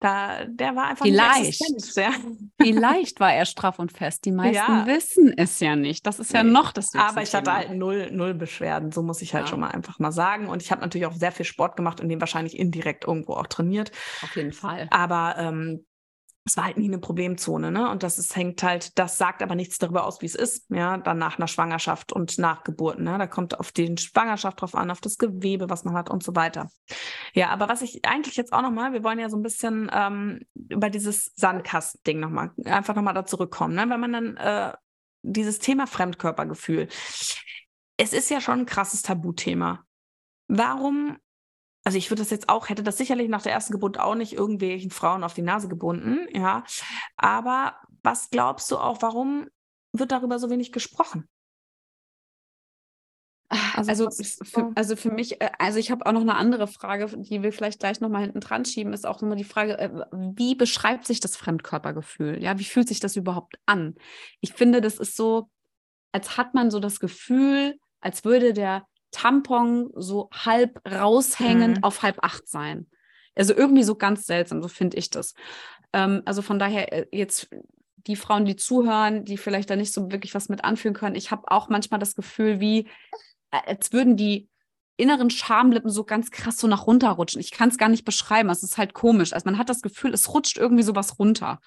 da, 0.00 0.44
der 0.46 0.76
war 0.76 0.88
einfach 0.88 1.04
Vielleicht. 1.04 1.60
Ja. 1.96 2.10
Vielleicht 2.60 3.20
war 3.20 3.34
er 3.34 3.44
straff 3.44 3.78
und 3.78 3.92
fest. 3.92 4.24
Die 4.24 4.32
meisten 4.32 4.54
ja. 4.56 4.86
wissen 4.86 5.32
es 5.36 5.60
ja 5.60 5.76
nicht. 5.76 6.06
Das 6.06 6.18
ist 6.18 6.32
ja 6.32 6.42
nee. 6.42 6.50
noch 6.50 6.72
das 6.72 6.94
Aber 6.94 7.22
ich 7.22 7.34
hatte 7.34 7.52
halt 7.52 7.74
null, 7.74 8.10
null 8.10 8.34
Beschwerden, 8.34 8.92
so 8.92 9.02
muss 9.02 9.20
ich 9.20 9.34
halt 9.34 9.44
ja. 9.44 9.50
schon 9.50 9.60
mal 9.60 9.68
einfach 9.68 9.98
mal 9.98 10.12
sagen. 10.12 10.48
Und 10.48 10.62
ich 10.62 10.70
habe 10.72 10.80
natürlich 10.80 11.06
auch 11.06 11.14
sehr 11.14 11.32
viel 11.32 11.44
Sport 11.44 11.76
gemacht 11.76 12.00
und 12.00 12.08
den 12.08 12.20
wahrscheinlich 12.20 12.58
indirekt 12.58 13.06
irgendwo 13.06 13.34
auch 13.34 13.46
trainiert. 13.46 13.92
Auf 14.22 14.34
jeden 14.36 14.52
Fall. 14.52 14.88
Aber 14.90 15.34
ähm, 15.38 15.84
es 16.46 16.56
war 16.56 16.64
halt 16.64 16.78
nie 16.78 16.88
eine 16.88 16.98
Problemzone, 16.98 17.70
ne? 17.70 17.90
Und 17.90 18.02
das 18.02 18.18
ist, 18.18 18.34
hängt 18.34 18.62
halt, 18.62 18.98
das 18.98 19.18
sagt 19.18 19.42
aber 19.42 19.54
nichts 19.54 19.78
darüber 19.78 20.06
aus, 20.06 20.22
wie 20.22 20.26
es 20.26 20.34
ist, 20.34 20.70
ja, 20.70 20.96
dann 20.96 21.18
nach 21.18 21.38
einer 21.38 21.48
Schwangerschaft 21.48 22.12
und 22.12 22.38
nach 22.38 22.64
Geburt, 22.64 22.98
ne? 22.98 23.18
Da 23.18 23.26
kommt 23.26 23.60
auf 23.60 23.72
die 23.72 23.94
Schwangerschaft 23.98 24.60
drauf 24.60 24.74
an, 24.74 24.90
auf 24.90 25.00
das 25.00 25.18
Gewebe, 25.18 25.68
was 25.68 25.84
man 25.84 25.94
hat 25.94 26.08
und 26.08 26.22
so 26.22 26.34
weiter. 26.34 26.70
Ja, 27.34 27.50
aber 27.50 27.68
was 27.68 27.82
ich 27.82 28.04
eigentlich 28.06 28.36
jetzt 28.36 28.52
auch 28.52 28.62
nochmal, 28.62 28.92
wir 28.92 29.04
wollen 29.04 29.18
ja 29.18 29.28
so 29.28 29.36
ein 29.36 29.42
bisschen 29.42 29.90
ähm, 29.92 30.40
über 30.54 30.88
dieses 30.88 31.32
Sandkasten-Ding 31.36 32.20
nochmal, 32.20 32.52
einfach 32.64 32.94
nochmal 32.94 33.14
da 33.14 33.26
zurückkommen, 33.26 33.74
ne? 33.74 33.88
Wenn 33.88 34.00
man 34.00 34.12
dann 34.12 34.36
äh, 34.38 34.72
dieses 35.22 35.58
Thema 35.58 35.86
Fremdkörpergefühl, 35.86 36.88
es 37.98 38.12
ist 38.14 38.30
ja 38.30 38.40
schon 38.40 38.60
ein 38.60 38.66
krasses 38.66 39.02
Tabuthema. 39.02 39.84
Warum 40.48 41.18
also 41.84 41.96
ich 41.96 42.10
würde 42.10 42.22
das 42.22 42.30
jetzt 42.30 42.48
auch, 42.48 42.68
hätte 42.68 42.82
das 42.82 42.98
sicherlich 42.98 43.28
nach 43.28 43.42
der 43.42 43.52
ersten 43.52 43.72
Geburt 43.72 43.98
auch 43.98 44.14
nicht 44.14 44.32
irgendwelchen 44.32 44.90
Frauen 44.90 45.24
auf 45.24 45.34
die 45.34 45.42
Nase 45.42 45.68
gebunden, 45.68 46.26
ja. 46.32 46.64
Aber 47.16 47.76
was 48.02 48.30
glaubst 48.30 48.70
du 48.70 48.78
auch, 48.78 49.02
warum 49.02 49.48
wird 49.92 50.12
darüber 50.12 50.38
so 50.38 50.50
wenig 50.50 50.72
gesprochen? 50.72 51.28
Also, 53.74 54.06
also, 54.06 54.24
für, 54.44 54.70
also 54.76 54.94
für 54.94 55.10
mich, 55.10 55.40
äh, 55.40 55.50
also 55.58 55.80
ich 55.80 55.90
habe 55.90 56.06
auch 56.06 56.12
noch 56.12 56.20
eine 56.20 56.36
andere 56.36 56.68
Frage, 56.68 57.06
die 57.16 57.42
wir 57.42 57.52
vielleicht 57.52 57.80
gleich 57.80 58.00
nochmal 58.00 58.22
hinten 58.22 58.38
dran 58.38 58.64
schieben, 58.64 58.92
ist 58.92 59.06
auch 59.06 59.20
nochmal 59.20 59.38
die 59.38 59.44
Frage, 59.44 59.76
äh, 59.76 59.90
wie 60.12 60.54
beschreibt 60.54 61.04
sich 61.04 61.18
das 61.18 61.36
Fremdkörpergefühl? 61.36 62.40
Ja, 62.40 62.58
wie 62.60 62.64
fühlt 62.64 62.86
sich 62.86 63.00
das 63.00 63.16
überhaupt 63.16 63.58
an? 63.66 63.96
Ich 64.40 64.52
finde, 64.52 64.80
das 64.80 64.98
ist 64.98 65.16
so, 65.16 65.50
als 66.12 66.36
hat 66.36 66.54
man 66.54 66.70
so 66.70 66.78
das 66.78 67.00
Gefühl, 67.00 67.76
als 68.00 68.24
würde 68.24 68.52
der 68.52 68.86
Tampon 69.10 69.90
so 69.94 70.28
halb 70.32 70.80
raushängend 70.88 71.78
mhm. 71.78 71.84
auf 71.84 72.02
halb 72.02 72.18
acht 72.22 72.48
sein. 72.48 72.86
Also 73.34 73.54
irgendwie 73.54 73.82
so 73.82 73.94
ganz 73.94 74.26
seltsam, 74.26 74.62
so 74.62 74.68
finde 74.68 74.96
ich 74.96 75.10
das. 75.10 75.34
Ähm, 75.92 76.22
also 76.24 76.42
von 76.42 76.58
daher 76.58 76.92
äh, 76.92 77.06
jetzt 77.12 77.48
die 78.06 78.16
Frauen, 78.16 78.44
die 78.44 78.56
zuhören, 78.56 79.24
die 79.24 79.36
vielleicht 79.36 79.70
da 79.70 79.76
nicht 79.76 79.92
so 79.92 80.10
wirklich 80.10 80.34
was 80.34 80.48
mit 80.48 80.64
anfühlen 80.64 80.94
können. 80.94 81.16
Ich 81.16 81.30
habe 81.30 81.50
auch 81.50 81.68
manchmal 81.68 82.00
das 82.00 82.14
Gefühl, 82.14 82.60
wie 82.60 82.88
äh, 83.50 83.60
als 83.66 83.92
würden 83.92 84.16
die 84.16 84.48
inneren 84.96 85.30
Schamlippen 85.30 85.90
so 85.90 86.04
ganz 86.04 86.30
krass 86.30 86.58
so 86.58 86.66
nach 86.66 86.86
runterrutschen. 86.86 87.40
Ich 87.40 87.50
kann 87.50 87.70
es 87.70 87.78
gar 87.78 87.88
nicht 87.88 88.04
beschreiben. 88.04 88.50
Es 88.50 88.62
ist 88.62 88.76
halt 88.76 88.92
komisch. 88.92 89.32
Also 89.32 89.46
man 89.46 89.58
hat 89.58 89.70
das 89.70 89.80
Gefühl, 89.80 90.12
es 90.12 90.32
rutscht 90.34 90.58
irgendwie 90.58 90.82
sowas 90.82 91.18
runter 91.18 91.60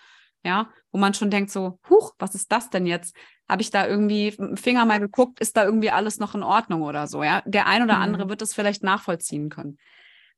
ja, 0.43 0.69
wo 0.91 0.99
man 0.99 1.13
schon 1.13 1.29
denkt 1.29 1.51
so, 1.51 1.79
huch, 1.89 2.13
was 2.19 2.35
ist 2.35 2.51
das 2.51 2.69
denn 2.69 2.85
jetzt? 2.85 3.15
Habe 3.49 3.61
ich 3.61 3.71
da 3.71 3.87
irgendwie 3.87 4.31
mit 4.37 4.39
dem 4.39 4.57
Finger 4.57 4.85
mal 4.85 4.99
geguckt, 4.99 5.39
ist 5.39 5.57
da 5.57 5.63
irgendwie 5.63 5.91
alles 5.91 6.19
noch 6.19 6.35
in 6.35 6.43
Ordnung 6.43 6.81
oder 6.81 7.07
so, 7.07 7.23
ja? 7.23 7.41
Der 7.45 7.67
ein 7.67 7.83
oder 7.83 7.97
andere 7.97 8.25
mhm. 8.25 8.29
wird 8.29 8.41
es 8.41 8.53
vielleicht 8.53 8.83
nachvollziehen 8.83 9.49
können. 9.49 9.77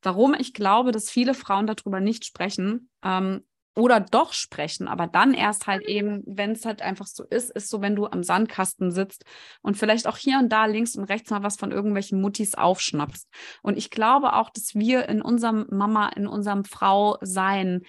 Warum 0.01 0.35
ich 0.35 0.53
glaube, 0.53 0.91
dass 0.91 1.09
viele 1.09 1.33
Frauen 1.33 1.65
darüber 1.65 1.99
nicht 1.99 2.25
sprechen 2.25 2.89
ähm, 3.03 3.43
oder 3.75 3.99
doch 3.99 4.33
sprechen, 4.33 4.87
aber 4.87 5.07
dann 5.07 5.33
erst 5.33 5.67
halt 5.67 5.83
eben, 5.83 6.23
wenn 6.25 6.51
es 6.51 6.65
halt 6.65 6.81
einfach 6.81 7.07
so 7.07 7.23
ist, 7.23 7.49
ist 7.51 7.69
so, 7.69 7.81
wenn 7.81 7.95
du 7.95 8.05
am 8.05 8.23
Sandkasten 8.23 8.91
sitzt 8.91 9.25
und 9.61 9.77
vielleicht 9.77 10.07
auch 10.07 10.17
hier 10.17 10.39
und 10.39 10.49
da 10.49 10.65
links 10.65 10.95
und 10.95 11.05
rechts 11.05 11.31
mal 11.31 11.43
was 11.43 11.57
von 11.57 11.71
irgendwelchen 11.71 12.21
Muttis 12.21 12.55
aufschnappst. 12.55 13.27
Und 13.63 13.77
ich 13.77 13.89
glaube 13.89 14.33
auch, 14.33 14.49
dass 14.51 14.75
wir 14.75 15.09
in 15.09 15.21
unserem 15.21 15.65
Mama, 15.71 16.09
in 16.09 16.27
unserem 16.27 16.63
Frau 16.63 17.17
sein 17.21 17.81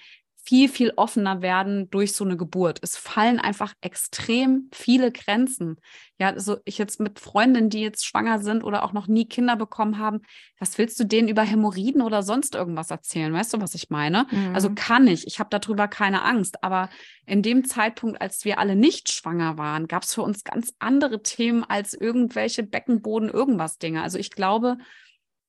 viel, 0.47 0.69
viel 0.69 0.93
offener 0.95 1.41
werden 1.41 1.89
durch 1.89 2.13
so 2.13 2.23
eine 2.23 2.37
Geburt. 2.37 2.79
Es 2.81 2.95
fallen 2.95 3.37
einfach 3.37 3.73
extrem 3.81 4.69
viele 4.71 5.11
Grenzen. 5.11 5.75
Ja, 6.19 6.29
also 6.29 6.55
ich 6.63 6.77
jetzt 6.77 7.01
mit 7.01 7.19
Freundinnen, 7.19 7.69
die 7.69 7.81
jetzt 7.81 8.05
schwanger 8.05 8.39
sind 8.39 8.63
oder 8.63 8.83
auch 8.83 8.93
noch 8.93 9.07
nie 9.07 9.27
Kinder 9.27 9.57
bekommen 9.57 9.99
haben, 9.99 10.21
was 10.57 10.77
willst 10.77 10.97
du 11.01 11.03
denen 11.03 11.27
über 11.27 11.41
Hämorrhoiden 11.41 12.01
oder 12.01 12.23
sonst 12.23 12.55
irgendwas 12.55 12.91
erzählen? 12.91 13.33
Weißt 13.33 13.53
du, 13.53 13.59
was 13.59 13.75
ich 13.75 13.89
meine? 13.89 14.25
Mhm. 14.31 14.55
Also 14.55 14.69
kann 14.73 15.05
ich. 15.07 15.27
Ich 15.27 15.39
habe 15.39 15.49
darüber 15.49 15.89
keine 15.89 16.23
Angst. 16.23 16.63
Aber 16.63 16.89
in 17.25 17.41
dem 17.41 17.65
Zeitpunkt, 17.65 18.21
als 18.21 18.45
wir 18.45 18.57
alle 18.57 18.77
nicht 18.77 19.11
schwanger 19.11 19.57
waren, 19.57 19.89
gab 19.89 20.03
es 20.03 20.13
für 20.13 20.21
uns 20.21 20.45
ganz 20.45 20.73
andere 20.79 21.23
Themen 21.23 21.65
als 21.65 21.93
irgendwelche 21.93 22.63
Beckenboden, 22.63 23.27
irgendwas 23.27 23.79
Dinge. 23.79 24.01
Also 24.01 24.17
ich 24.17 24.31
glaube 24.31 24.77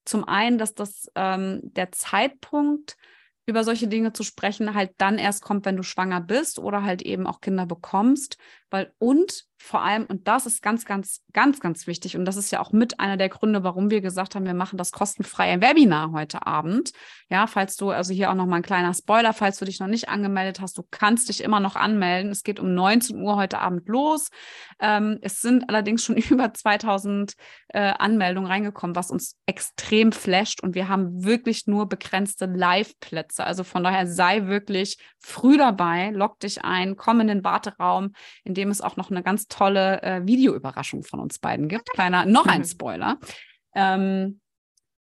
zum 0.05 0.25
einen, 0.25 0.59
dass 0.59 0.75
das 0.75 1.09
ähm, 1.15 1.61
der 1.63 1.93
Zeitpunkt 1.93 2.97
über 3.49 3.65
solche 3.65 3.89
Dinge 3.89 4.13
zu 4.13 4.23
sprechen, 4.25 4.75
halt 4.75 4.93
dann 4.99 5.17
erst 5.17 5.43
kommt, 5.43 5.65
wenn 5.65 5.77
du 5.77 5.83
schwanger 5.83 6.21
bist 6.21 6.59
oder 6.59 6.83
halt 6.83 7.01
eben 7.01 7.27
auch 7.27 7.41
Kinder 7.41 7.65
bekommst. 7.65 8.37
Weil 8.71 8.93
und 8.99 9.47
vor 9.61 9.83
allem, 9.83 10.05
und 10.05 10.29
das 10.29 10.47
ist 10.47 10.63
ganz, 10.63 10.85
ganz, 10.85 11.23
ganz, 11.33 11.59
ganz 11.59 11.87
wichtig, 11.87 12.17
und 12.17 12.25
das 12.27 12.37
ist 12.37 12.53
ja 12.53 12.61
auch 12.61 12.71
mit 12.71 13.01
einer 13.01 13.17
der 13.17 13.29
Gründe, 13.29 13.65
warum 13.65 13.91
wir 13.91 14.01
gesagt 14.01 14.35
haben, 14.35 14.47
wir 14.47 14.55
machen 14.55 14.77
das 14.77 14.93
kostenfreie 14.93 15.61
Webinar 15.61 16.13
heute 16.13 16.47
Abend. 16.47 16.93
Ja, 17.29 17.47
falls 17.47 17.77
du, 17.77 17.91
also 17.91 18.13
hier 18.13 18.31
auch 18.31 18.35
nochmal 18.35 18.61
ein 18.61 18.63
kleiner 18.63 18.95
Spoiler, 18.95 19.33
falls 19.33 19.59
du 19.59 19.65
dich 19.65 19.81
noch 19.81 19.89
nicht 19.89 20.09
angemeldet 20.09 20.61
hast, 20.61 20.79
du 20.79 20.85
kannst 20.91 21.29
dich 21.29 21.43
immer 21.43 21.61
noch 21.61 21.75
anmelden. 21.75 22.31
Es 22.31 22.45
geht 22.45 22.61
um 22.61 22.75
19 22.75 23.21
Uhr 23.21 23.37
heute 23.37 23.59
Abend 23.59 23.89
los. 23.89 24.29
Ähm, 24.81 25.19
es 25.23 25.41
sind 25.41 25.69
allerdings 25.69 26.05
schon 26.05 26.17
über 26.31 26.53
2000 26.53 27.33
äh, 27.69 27.95
Anmeldungen 27.99 28.51
reingekommen, 28.51 28.95
was 28.95 29.11
uns 29.11 29.37
extrem 29.47 30.13
flasht 30.13 30.63
und 30.63 30.75
wir 30.75 30.89
haben 30.89 31.25
wirklich 31.25 31.67
nur 31.67 31.89
begrenzte 31.89 32.47
Live-Plätze. 32.47 33.38
Also 33.45 33.65
von 33.65 33.85
daher 33.85 34.07
sei 34.07 34.47
wirklich 34.47 34.99
früh 35.19 35.57
dabei, 35.57 36.11
lock 36.11 36.41
dich 36.41 36.65
ein, 36.65 36.97
komm 36.97 37.21
in 37.21 37.29
den 37.29 37.45
Warteraum, 37.45 38.13
in 38.45 38.55
dem 38.55 38.71
es 38.71 38.81
auch 38.81 38.97
noch 38.97 39.11
eine 39.11 39.23
ganz 39.23 39.49
tolle 39.49 40.03
äh, 40.03 40.27
Videoüberraschung 40.27 41.03
von 41.03 41.21
uns 41.21 41.39
beiden 41.39 41.69
gibt. 41.69 41.91
Kleiner, 41.91 42.25
noch 42.25 42.47
ein 42.47 42.65
Spoiler. 42.65 43.19
Ähm, 43.75 44.41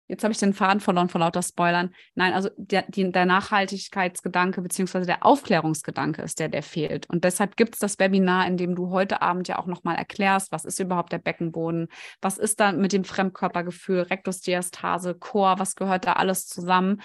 jetzt 0.08 0.24
habe 0.24 0.32
ich 0.32 0.38
den 0.38 0.54
Faden 0.54 0.80
verloren 0.80 1.08
vor 1.08 1.20
lauter 1.20 1.42
Spoilern. 1.42 1.94
Nein, 2.14 2.32
also 2.32 2.48
der, 2.56 2.84
die, 2.88 3.12
der 3.12 3.26
Nachhaltigkeitsgedanke 3.26 4.62
beziehungsweise 4.62 5.06
der 5.06 5.24
Aufklärungsgedanke 5.24 6.22
ist 6.22 6.40
der, 6.40 6.48
der 6.48 6.62
fehlt. 6.62 7.08
Und 7.08 7.24
deshalb 7.24 7.56
gibt 7.56 7.74
es 7.74 7.80
das 7.80 7.98
Webinar, 7.98 8.46
in 8.46 8.56
dem 8.56 8.74
du 8.74 8.90
heute 8.90 9.22
Abend 9.22 9.48
ja 9.48 9.58
auch 9.58 9.66
nochmal 9.66 9.96
erklärst, 9.96 10.50
was 10.50 10.64
ist 10.64 10.80
überhaupt 10.80 11.12
der 11.12 11.18
Beckenboden, 11.18 11.88
was 12.20 12.38
ist 12.38 12.58
da 12.58 12.72
mit 12.72 12.92
dem 12.92 13.04
Fremdkörpergefühl, 13.04 14.00
Rektusdiastase, 14.00 15.14
Chor, 15.14 15.58
was 15.58 15.76
gehört 15.76 16.06
da 16.06 16.14
alles 16.14 16.46
zusammen 16.46 17.02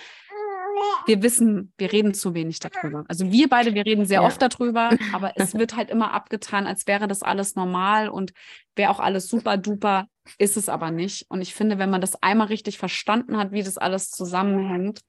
wir 1.06 1.24
wissen, 1.24 1.74
wir 1.77 1.92
reden 1.92 2.13
zu 2.13 2.34
wenig 2.34 2.60
darüber. 2.60 3.03
Also 3.08 3.32
wir 3.32 3.50
beide, 3.50 3.74
wir 3.74 3.86
reden 3.86 4.06
sehr 4.06 4.22
ja. 4.22 4.27
oft 4.27 4.42
darüber, 4.42 4.89
aber 5.13 5.34
es 5.36 5.53
wird 5.56 5.75
halt 5.75 5.89
immer 5.89 6.13
abgetan, 6.13 6.68
als 6.68 6.88
wäre 6.88 7.08
das 7.08 7.24
alles 7.24 7.56
normal 7.56 8.10
und 8.10 8.34
wäre 8.75 8.92
auch 8.92 9.00
alles 9.00 9.27
super 9.27 9.58
duper, 9.58 10.08
ist 10.38 10.58
es 10.58 10.70
aber 10.70 10.92
nicht. 10.92 11.25
Und 11.30 11.42
ich 11.42 11.53
finde, 11.53 11.77
wenn 11.80 11.89
man 11.89 12.01
das 12.01 12.22
einmal 12.22 12.48
richtig 12.48 12.77
verstanden 12.77 13.38
hat, 13.38 13.51
wie 13.51 13.63
das 13.63 13.77
alles 13.77 14.10
zusammenhängt, 14.10 15.01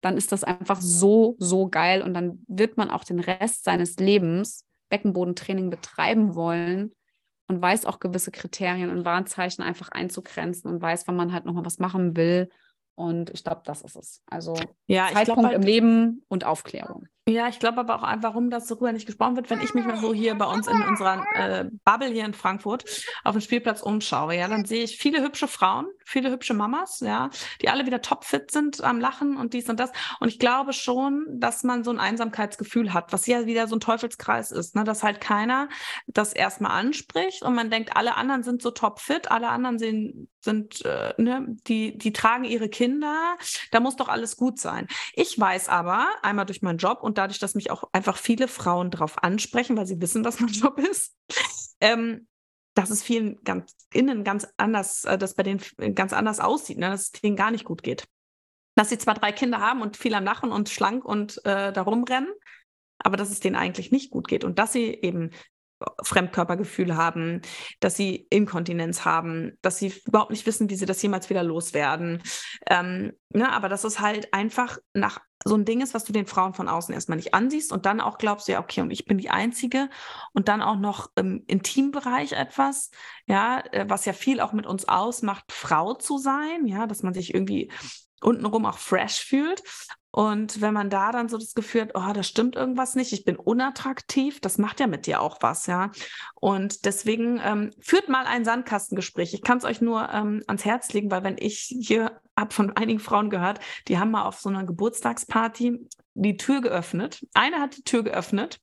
dann 0.00 0.16
ist 0.16 0.32
das 0.32 0.44
einfach 0.44 0.80
so, 0.80 1.36
so 1.38 1.68
geil 1.68 2.02
und 2.02 2.14
dann 2.14 2.44
wird 2.48 2.76
man 2.76 2.90
auch 2.90 3.04
den 3.04 3.20
Rest 3.20 3.64
seines 3.64 3.96
Lebens 3.96 4.64
Beckenbodentraining 4.88 5.70
betreiben 5.70 6.34
wollen 6.34 6.92
und 7.48 7.60
weiß 7.60 7.86
auch 7.86 8.00
gewisse 8.00 8.30
Kriterien 8.30 8.90
und 8.90 9.04
Warnzeichen 9.04 9.62
einfach 9.62 9.90
einzugrenzen 9.90 10.70
und 10.70 10.80
weiß, 10.82 11.06
wann 11.06 11.16
man 11.16 11.32
halt 11.32 11.44
nochmal 11.44 11.64
was 11.64 11.78
machen 11.78 12.16
will 12.16 12.48
und 13.00 13.30
ich 13.30 13.42
glaube, 13.42 13.62
das 13.64 13.80
ist 13.80 13.96
es. 13.96 14.22
Also 14.26 14.54
ja, 14.86 15.08
Zeitpunkt 15.12 15.40
glaub, 15.40 15.52
im 15.52 15.62
Leben 15.62 16.22
und 16.28 16.44
Aufklärung. 16.44 17.06
Ja, 17.26 17.48
ich 17.48 17.58
glaube 17.58 17.78
aber 17.78 17.96
auch 17.96 18.02
einfach, 18.02 18.30
warum 18.30 18.50
das 18.50 18.66
darüber 18.66 18.92
nicht 18.92 19.06
gesprochen 19.06 19.36
wird, 19.36 19.48
wenn 19.48 19.62
ich 19.62 19.72
mich 19.72 19.86
mal 19.86 19.96
so 19.96 20.12
hier 20.12 20.34
bei 20.34 20.44
uns 20.44 20.66
in 20.66 20.82
unserer 20.82 21.24
äh, 21.34 21.64
Bubble 21.84 22.08
hier 22.08 22.26
in 22.26 22.34
Frankfurt 22.34 22.84
auf 23.24 23.32
dem 23.32 23.40
Spielplatz 23.40 23.80
umschaue, 23.80 24.36
ja, 24.36 24.48
dann 24.48 24.66
sehe 24.66 24.84
ich 24.84 24.98
viele 24.98 25.22
hübsche 25.22 25.48
Frauen, 25.48 25.86
viele 26.10 26.30
hübsche 26.30 26.54
Mamas, 26.54 27.00
ja, 27.00 27.30
die 27.62 27.68
alle 27.68 27.86
wieder 27.86 28.02
topfit 28.02 28.50
sind 28.50 28.82
am 28.82 29.00
Lachen 29.00 29.36
und 29.36 29.54
dies 29.54 29.68
und 29.68 29.78
das. 29.78 29.92
Und 30.18 30.28
ich 30.28 30.38
glaube 30.38 30.72
schon, 30.72 31.26
dass 31.30 31.62
man 31.62 31.84
so 31.84 31.90
ein 31.90 32.00
Einsamkeitsgefühl 32.00 32.92
hat, 32.92 33.12
was 33.12 33.26
ja 33.26 33.46
wieder 33.46 33.68
so 33.68 33.76
ein 33.76 33.80
Teufelskreis 33.80 34.50
ist, 34.50 34.74
ne, 34.74 34.84
dass 34.84 35.02
halt 35.02 35.20
keiner 35.20 35.68
das 36.06 36.32
erstmal 36.32 36.72
anspricht 36.72 37.42
und 37.42 37.54
man 37.54 37.70
denkt, 37.70 37.96
alle 37.96 38.16
anderen 38.16 38.42
sind 38.42 38.60
so 38.62 38.70
topfit, 38.70 39.30
alle 39.30 39.48
anderen 39.48 39.78
sind, 39.78 40.28
sind 40.40 40.84
äh, 40.84 41.14
ne, 41.18 41.46
die, 41.66 41.96
die 41.96 42.12
tragen 42.12 42.44
ihre 42.44 42.68
Kinder, 42.68 43.36
da 43.70 43.80
muss 43.80 43.96
doch 43.96 44.08
alles 44.08 44.36
gut 44.36 44.58
sein. 44.58 44.88
Ich 45.14 45.38
weiß 45.38 45.68
aber, 45.68 46.08
einmal 46.22 46.46
durch 46.46 46.62
meinen 46.62 46.78
Job 46.78 47.02
und 47.02 47.18
dadurch, 47.18 47.38
dass 47.38 47.54
mich 47.54 47.70
auch 47.70 47.84
einfach 47.92 48.16
viele 48.16 48.48
Frauen 48.48 48.90
darauf 48.90 49.22
ansprechen, 49.22 49.76
weil 49.76 49.86
sie 49.86 50.00
wissen, 50.00 50.24
was 50.24 50.40
mein 50.40 50.50
Job 50.50 50.78
ist, 50.78 51.14
ähm, 51.80 52.26
dass 52.80 52.90
es 52.90 53.02
vielen 53.02 53.42
ganz 53.44 53.76
innen 53.92 54.24
ganz 54.24 54.48
anders, 54.56 55.04
äh, 55.04 55.18
dass 55.18 55.34
bei 55.34 55.42
denen 55.42 55.60
ganz 55.94 56.12
anders 56.12 56.40
aussieht, 56.40 56.78
ne? 56.78 56.90
dass 56.90 57.02
es 57.02 57.12
denen 57.12 57.36
gar 57.36 57.50
nicht 57.50 57.64
gut 57.64 57.82
geht. 57.82 58.08
Dass 58.74 58.88
sie 58.88 58.98
zwar 58.98 59.14
drei 59.14 59.32
Kinder 59.32 59.60
haben 59.60 59.82
und 59.82 59.96
viel 59.96 60.14
am 60.14 60.24
Lachen 60.24 60.50
und 60.50 60.68
schlank 60.70 61.04
und 61.04 61.44
äh, 61.44 61.72
da 61.72 61.82
rumrennen, 61.82 62.32
aber 62.98 63.16
dass 63.16 63.30
es 63.30 63.40
denen 63.40 63.56
eigentlich 63.56 63.92
nicht 63.92 64.10
gut 64.10 64.28
geht 64.28 64.44
und 64.44 64.58
dass 64.58 64.72
sie 64.72 64.86
eben 64.86 65.30
Fremdkörpergefühl 66.02 66.96
haben, 66.96 67.40
dass 67.80 67.96
sie 67.96 68.26
Inkontinenz 68.30 69.04
haben, 69.04 69.52
dass 69.62 69.78
sie 69.78 69.92
überhaupt 70.06 70.30
nicht 70.30 70.46
wissen, 70.46 70.70
wie 70.70 70.76
sie 70.76 70.86
das 70.86 71.02
jemals 71.02 71.30
wieder 71.30 71.42
loswerden. 71.42 72.22
Ähm, 72.68 73.12
ne, 73.30 73.50
aber 73.52 73.68
das 73.68 73.84
ist 73.84 74.00
halt 74.00 74.32
einfach 74.32 74.78
nach 74.94 75.20
so 75.44 75.54
ein 75.54 75.64
Ding 75.64 75.80
ist, 75.80 75.94
was 75.94 76.04
du 76.04 76.12
den 76.12 76.26
Frauen 76.26 76.52
von 76.52 76.68
außen 76.68 76.92
erstmal 76.92 77.16
nicht 77.16 77.32
ansiehst 77.32 77.72
und 77.72 77.86
dann 77.86 78.00
auch 78.00 78.18
glaubst, 78.18 78.46
ja, 78.48 78.60
okay, 78.60 78.82
und 78.82 78.90
ich 78.90 79.06
bin 79.06 79.16
die 79.16 79.30
Einzige 79.30 79.88
und 80.34 80.48
dann 80.48 80.60
auch 80.60 80.76
noch 80.76 81.10
im 81.16 81.44
Intimbereich 81.46 82.32
etwas, 82.32 82.90
ja, 83.26 83.62
äh, 83.72 83.86
was 83.88 84.04
ja 84.04 84.12
viel 84.12 84.40
auch 84.40 84.52
mit 84.52 84.66
uns 84.66 84.86
ausmacht, 84.86 85.50
Frau 85.50 85.94
zu 85.94 86.18
sein, 86.18 86.66
ja, 86.66 86.86
dass 86.86 87.02
man 87.02 87.14
sich 87.14 87.32
irgendwie 87.32 87.70
untenrum 88.20 88.66
auch 88.66 88.76
fresh 88.76 89.20
fühlt. 89.20 89.62
Und 90.12 90.60
wenn 90.60 90.74
man 90.74 90.90
da 90.90 91.12
dann 91.12 91.28
so 91.28 91.38
das 91.38 91.54
Gefühl 91.54 91.82
hat, 91.82 91.90
oh, 91.94 92.12
da 92.12 92.22
stimmt 92.22 92.56
irgendwas 92.56 92.96
nicht, 92.96 93.12
ich 93.12 93.24
bin 93.24 93.36
unattraktiv, 93.36 94.40
das 94.40 94.58
macht 94.58 94.80
ja 94.80 94.86
mit 94.86 95.06
dir 95.06 95.20
auch 95.20 95.38
was, 95.40 95.66
ja. 95.66 95.92
Und 96.34 96.84
deswegen 96.84 97.40
ähm, 97.42 97.70
führt 97.80 98.08
mal 98.08 98.26
ein 98.26 98.44
Sandkastengespräch. 98.44 99.34
Ich 99.34 99.42
kann 99.42 99.58
es 99.58 99.64
euch 99.64 99.80
nur 99.80 100.08
ähm, 100.12 100.42
ans 100.46 100.64
Herz 100.64 100.92
legen, 100.92 101.10
weil 101.10 101.22
wenn 101.22 101.38
ich 101.38 101.74
hier 101.80 102.20
habe 102.36 102.52
von 102.52 102.76
einigen 102.76 103.00
Frauen 103.00 103.30
gehört, 103.30 103.60
die 103.86 103.98
haben 103.98 104.10
mal 104.10 104.24
auf 104.24 104.40
so 104.40 104.48
einer 104.48 104.64
Geburtstagsparty 104.64 105.86
die 106.14 106.36
Tür 106.36 106.60
geöffnet. 106.60 107.26
Eine 107.34 107.60
hat 107.60 107.76
die 107.76 107.84
Tür 107.84 108.02
geöffnet, 108.02 108.60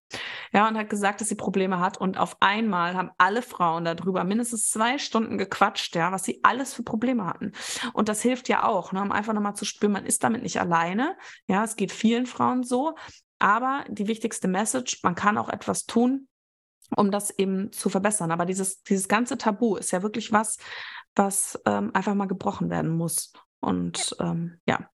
ja, 0.54 0.68
und 0.68 0.78
hat 0.78 0.90
gesagt, 0.90 1.22
dass 1.22 1.30
sie 1.30 1.36
Probleme 1.36 1.80
hat. 1.80 1.98
Und 1.98 2.18
auf 2.18 2.38
einmal 2.40 2.96
haben 2.96 3.12
alle 3.18 3.42
Frauen 3.42 3.86
darüber 3.86 4.24
mindestens 4.24 4.70
zwei 4.70 4.98
Stunden 4.98 5.38
gequatscht, 5.38 5.96
ja, 5.96 6.12
was 6.12 6.24
sie 6.24 6.40
alles 6.44 6.74
für 6.74 6.84
Probleme 6.84 7.26
hatten. 7.26 7.54
Und 7.94 8.10
das 8.10 8.22
hilft 8.22 8.50
ja 8.50 8.64
auch, 8.64 8.92
ne, 8.92 9.02
um 9.02 9.12
einfach 9.12 9.34
nochmal 9.34 9.56
zu 9.56 9.66
spüren, 9.66 9.94
man 9.94 10.06
ist 10.06 10.24
damit 10.24 10.44
nicht 10.44 10.60
alleine. 10.60 11.18
Ja, 11.48 11.64
es 11.64 11.76
geht 11.76 11.92
vielen 11.92 12.26
Frauen 12.26 12.64
so. 12.64 12.96
Aber 13.40 13.86
die 13.88 14.08
wichtigste 14.08 14.48
Message, 14.48 15.04
man 15.04 15.16
kann 15.16 15.38
auch 15.38 15.50
etwas 15.50 15.86
tun, 15.86 16.28
um 16.96 17.12
das 17.12 17.30
eben 17.32 17.72
zu 17.72 17.90
verbessern. 17.90 18.32
Aber 18.32 18.46
dieses, 18.46 18.82
dieses 18.84 19.08
ganze 19.08 19.38
Tabu 19.38 19.76
ist 19.76 19.92
ja 19.92 20.02
wirklich 20.02 20.32
was, 20.32 20.58
was 21.16 21.60
ähm, 21.66 21.92
einfach 21.94 22.16
mal 22.16 22.28
gebrochen 22.28 22.70
werden 22.70 22.92
muss. 22.92 23.34
Und 23.60 24.16
ähm, 24.20 24.60
ja, 24.68 24.90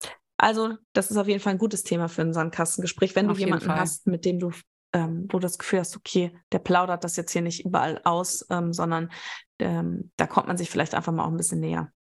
also 0.43 0.77
das 0.93 1.11
ist 1.11 1.17
auf 1.17 1.29
jeden 1.29 1.41
Fall 1.41 1.53
ein 1.53 1.59
gutes 1.59 1.83
Thema 1.83 2.09
für 2.09 2.23
ein 2.23 2.33
Sandkastengespräch, 2.33 3.15
wenn 3.15 3.29
auf 3.29 3.37
du 3.37 3.45
jemanden 3.45 3.69
hast, 3.75 4.07
mit 4.07 4.25
dem 4.25 4.39
du, 4.39 4.53
ähm, 4.93 5.27
wo 5.29 5.39
du 5.39 5.41
das 5.41 5.59
Gefühl 5.59 5.81
hast, 5.81 5.97
okay, 5.97 6.33
der 6.53 6.61
plaudert 6.61 7.05
das 7.05 7.17
jetzt 7.17 7.33
hier 7.33 7.43
nicht 7.43 7.65
überall 7.65 8.01
aus, 8.05 8.47
ähm, 8.51 8.73
sondern 8.73 9.11
ähm, 9.59 10.11
da 10.17 10.27
kommt 10.27 10.49
man 10.49 10.57
sich 10.57 10.71
vielleicht 10.71 10.95
einfach 10.95 11.13
mal 11.13 11.25
auch 11.25 11.31
ein 11.31 11.37
bisschen 11.37 11.61
näher. 11.61 11.93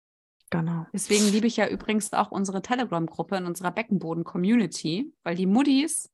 Genau. 0.50 0.86
Deswegen 0.92 1.28
liebe 1.30 1.46
ich 1.46 1.56
ja 1.56 1.68
übrigens 1.68 2.12
auch 2.12 2.30
unsere 2.30 2.62
Telegram-Gruppe 2.62 3.36
in 3.36 3.44
unserer 3.44 3.70
Beckenboden-Community, 3.70 5.12
weil 5.22 5.34
die 5.34 5.46
Muddis 5.46 6.10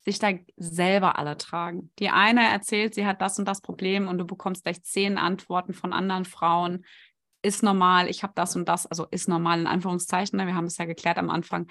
sich 0.00 0.18
da 0.18 0.32
selber 0.56 1.18
alle 1.18 1.36
tragen. 1.36 1.90
Die 1.98 2.10
eine 2.10 2.46
erzählt, 2.48 2.94
sie 2.94 3.06
hat 3.06 3.20
das 3.20 3.38
und 3.38 3.46
das 3.46 3.60
Problem 3.60 4.08
und 4.08 4.18
du 4.18 4.26
bekommst 4.26 4.64
gleich 4.64 4.82
zehn 4.82 5.18
Antworten 5.18 5.74
von 5.74 5.92
anderen 5.92 6.24
Frauen, 6.24 6.84
ist 7.42 7.62
normal, 7.62 8.08
ich 8.08 8.22
habe 8.22 8.32
das 8.34 8.56
und 8.56 8.68
das, 8.68 8.86
also 8.86 9.06
ist 9.10 9.28
normal 9.28 9.60
in 9.60 9.66
Anführungszeichen, 9.66 10.36
ne? 10.36 10.46
wir 10.46 10.54
haben 10.54 10.66
es 10.66 10.78
ja 10.78 10.84
geklärt 10.84 11.18
am 11.18 11.30
Anfang, 11.30 11.68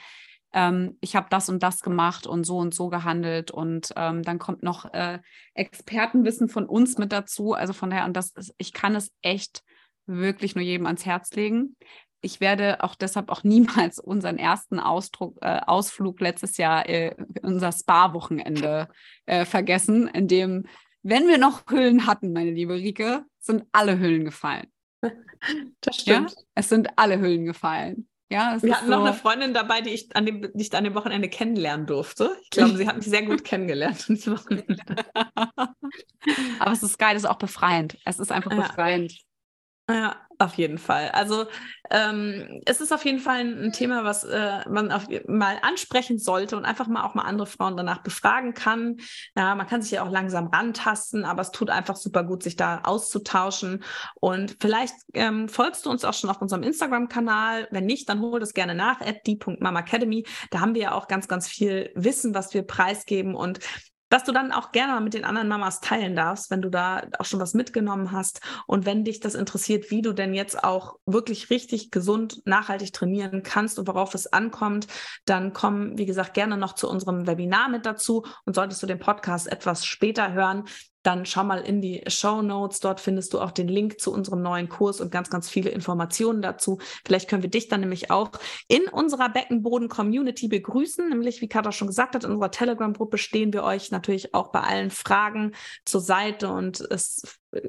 ähm, 0.53 0.97
ich 1.01 1.15
habe 1.15 1.27
das 1.29 1.49
und 1.49 1.61
das 1.61 1.81
gemacht 1.81 2.25
und 2.25 2.45
so 2.45 2.57
und 2.57 2.73
so 2.73 2.89
gehandelt 2.89 3.51
und 3.51 3.93
ähm, 3.95 4.23
dann 4.23 4.39
kommt 4.39 4.63
noch 4.63 4.91
äh, 4.93 5.19
Expertenwissen 5.53 6.49
von 6.49 6.65
uns 6.65 6.97
mit 6.97 7.11
dazu, 7.11 7.53
also 7.53 7.73
von 7.73 7.89
daher, 7.89 8.05
und 8.05 8.15
das 8.15 8.31
ist, 8.31 8.53
ich 8.57 8.73
kann 8.73 8.95
es 8.95 9.11
echt 9.21 9.63
wirklich 10.05 10.55
nur 10.55 10.63
jedem 10.63 10.85
ans 10.85 11.05
Herz 11.05 11.33
legen. 11.33 11.75
Ich 12.21 12.39
werde 12.39 12.83
auch 12.83 12.95
deshalb 12.95 13.29
auch 13.29 13.43
niemals 13.43 13.99
unseren 13.99 14.37
ersten 14.37 14.79
Ausdruck, 14.79 15.37
äh, 15.41 15.59
Ausflug 15.65 16.21
letztes 16.21 16.57
Jahr, 16.57 16.87
äh, 16.87 17.15
unser 17.41 17.71
Spa-Wochenende 17.71 18.87
äh, 19.25 19.45
vergessen, 19.45 20.07
in 20.07 20.27
dem, 20.27 20.65
wenn 21.03 21.27
wir 21.27 21.37
noch 21.37 21.63
Hüllen 21.69 22.07
hatten, 22.07 22.33
meine 22.33 22.51
liebe 22.51 22.73
Rike, 22.73 23.25
sind 23.39 23.65
alle 23.71 23.99
Hüllen 23.99 24.25
gefallen. 24.25 24.67
Das 25.81 25.97
stimmt. 25.97 26.31
Ja? 26.31 26.37
Es 26.55 26.69
sind 26.69 26.89
alle 26.95 27.19
Hüllen 27.19 27.45
gefallen. 27.45 28.07
Ja, 28.29 28.57
wir 28.61 28.75
hatten 28.75 28.87
so 28.87 28.91
noch 28.91 29.05
eine 29.05 29.13
Freundin 29.13 29.53
dabei, 29.53 29.81
die 29.81 29.91
ich 29.91 30.13
an 30.15 30.25
dem, 30.25 30.41
die 30.41 30.61
ich 30.61 30.75
an 30.75 30.83
dem 30.83 30.95
Wochenende 30.95 31.29
kennenlernen 31.29 31.85
durfte. 31.85 32.35
Ich 32.41 32.49
glaube, 32.49 32.75
sie 32.75 32.87
hat 32.87 32.97
mich 32.97 33.05
sehr 33.05 33.23
gut 33.25 33.45
kennengelernt. 33.45 34.05
Aber 36.59 36.71
es 36.71 36.83
ist 36.83 36.97
geil, 36.99 37.15
es 37.15 37.23
ist 37.23 37.29
auch 37.29 37.37
befreiend. 37.37 37.97
Es 38.03 38.19
ist 38.19 38.31
einfach 38.31 38.51
ja. 38.51 38.67
befreiend. 38.67 39.13
Ja, 39.89 40.17
auf 40.39 40.55
jeden 40.55 40.77
Fall. 40.77 41.09
Also 41.11 41.45
ähm, 41.89 42.61
es 42.65 42.81
ist 42.81 42.91
auf 42.91 43.05
jeden 43.05 43.19
Fall 43.19 43.39
ein, 43.39 43.71
Thema, 43.71 44.03
was 44.03 44.25
äh, 44.25 44.67
man 44.69 44.91
auf, 44.91 45.07
mal 45.27 45.57
ansprechen 45.61 46.19
sollte 46.19 46.57
und 46.57 46.65
einfach 46.65 46.87
mal 46.87 47.05
auch 47.05 47.15
mal 47.15 47.23
andere 47.23 47.47
Frauen 47.47 47.77
danach 47.77 48.03
befragen 48.03 48.53
kann. 48.53 48.97
Ja, 49.35 49.55
man 49.55 49.65
kann 49.65 49.81
sich 49.81 49.91
ja 49.91 50.03
auch 50.03 50.11
langsam 50.11 50.47
rantasten, 50.47 51.23
aber 51.23 51.41
es 51.41 51.51
tut 51.51 51.69
einfach 51.69 51.95
super 51.95 52.23
gut, 52.23 52.43
sich 52.43 52.57
da 52.57 52.81
auszutauschen. 52.83 53.83
Und 54.15 54.57
vielleicht 54.59 54.93
ähm, 55.13 55.47
folgst 55.47 55.85
du 55.85 55.89
uns 55.89 56.03
auch 56.03 56.13
schon 56.13 56.29
auf 56.29 56.41
unserem 56.41 56.63
Instagram-Kanal. 56.63 57.69
Wenn 57.71 57.85
nicht, 57.85 58.09
dann 58.09 58.19
hol 58.19 58.41
das 58.41 58.53
gerne 58.53 58.75
nach, 58.75 58.99
at 58.99 59.25
die.mamacademy. 59.25 60.25
Da 60.51 60.59
haben 60.59 60.75
wir 60.75 60.81
ja 60.81 60.91
auch 60.91 61.07
ganz, 61.07 61.29
ganz 61.29 61.47
viel 61.47 61.91
Wissen, 61.95 62.35
was 62.35 62.53
wir 62.53 62.63
preisgeben. 62.63 63.35
Und 63.35 63.59
dass 64.09 64.23
du 64.23 64.31
dann 64.31 64.51
auch 64.51 64.71
gerne 64.71 64.93
mal 64.93 65.01
mit 65.01 65.13
den 65.13 65.25
anderen 65.25 65.47
Mamas 65.47 65.81
teilen 65.81 66.15
darfst, 66.15 66.49
wenn 66.49 66.61
du 66.61 66.69
da 66.69 67.03
auch 67.19 67.25
schon 67.25 67.39
was 67.39 67.53
mitgenommen 67.53 68.11
hast. 68.11 68.41
Und 68.65 68.85
wenn 68.85 69.03
dich 69.03 69.19
das 69.19 69.35
interessiert, 69.35 69.91
wie 69.91 70.01
du 70.01 70.13
denn 70.13 70.33
jetzt 70.33 70.63
auch 70.63 70.97
wirklich 71.05 71.49
richtig 71.49 71.91
gesund, 71.91 72.41
nachhaltig 72.45 72.93
trainieren 72.93 73.43
kannst 73.43 73.79
und 73.79 73.87
worauf 73.87 74.13
es 74.13 74.31
ankommt, 74.31 74.87
dann 75.25 75.53
komm, 75.53 75.97
wie 75.97 76.05
gesagt, 76.05 76.33
gerne 76.33 76.57
noch 76.57 76.73
zu 76.73 76.89
unserem 76.89 77.27
Webinar 77.27 77.69
mit 77.69 77.85
dazu 77.85 78.25
und 78.45 78.55
solltest 78.55 78.81
du 78.81 78.87
den 78.87 78.99
Podcast 78.99 79.51
etwas 79.51 79.85
später 79.85 80.33
hören, 80.33 80.65
dann 81.03 81.25
schau 81.25 81.43
mal 81.43 81.59
in 81.59 81.81
die 81.81 82.03
Show 82.07 82.41
Notes. 82.41 82.79
Dort 82.79 82.99
findest 82.99 83.33
du 83.33 83.39
auch 83.39 83.51
den 83.51 83.67
Link 83.67 83.99
zu 83.99 84.11
unserem 84.11 84.41
neuen 84.41 84.69
Kurs 84.69 84.99
und 84.99 85.11
ganz, 85.11 85.29
ganz 85.29 85.49
viele 85.49 85.69
Informationen 85.69 86.41
dazu. 86.41 86.79
Vielleicht 87.05 87.29
können 87.29 87.43
wir 87.43 87.49
dich 87.49 87.67
dann 87.67 87.81
nämlich 87.81 88.11
auch 88.11 88.31
in 88.67 88.87
unserer 88.87 89.29
Beckenboden-Community 89.29 90.47
begrüßen. 90.47 91.09
Nämlich, 91.09 91.41
wie 91.41 91.47
Katha 91.47 91.71
schon 91.71 91.87
gesagt 91.87 92.15
hat, 92.15 92.23
in 92.23 92.31
unserer 92.31 92.51
Telegram-Gruppe 92.51 93.17
stehen 93.17 93.53
wir 93.53 93.63
euch 93.63 93.91
natürlich 93.91 94.33
auch 94.33 94.51
bei 94.51 94.61
allen 94.61 94.91
Fragen 94.91 95.53
zur 95.85 96.01
Seite 96.01 96.49
und 96.49 96.81
es 96.81 97.21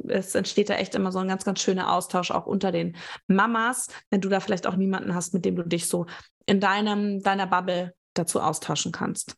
es 0.09 0.35
entsteht 0.35 0.71
da 0.71 0.75
echt 0.75 0.95
immer 0.95 1.13
so 1.13 1.19
ein 1.19 1.29
ganz, 1.29 1.45
ganz 1.45 1.61
schöner 1.61 1.93
Austausch 1.93 2.31
auch 2.31 2.47
unter 2.47 2.73
den 2.73 2.97
Mamas, 3.27 3.89
wenn 4.11 4.21
du 4.21 4.29
da 4.29 4.41
vielleicht 4.41 4.67
auch 4.67 4.77
niemanden 4.77 5.15
hast, 5.15 5.35
mit 5.35 5.45
dem 5.45 5.57
du 5.57 5.63
dich 5.63 5.87
so 5.87 6.07
in 6.47 6.61
deinem, 6.61 7.23
deiner 7.23 7.47
Bubble 7.47 7.95
dazu 8.15 8.41
austauschen 8.41 8.93
kannst. 8.93 9.37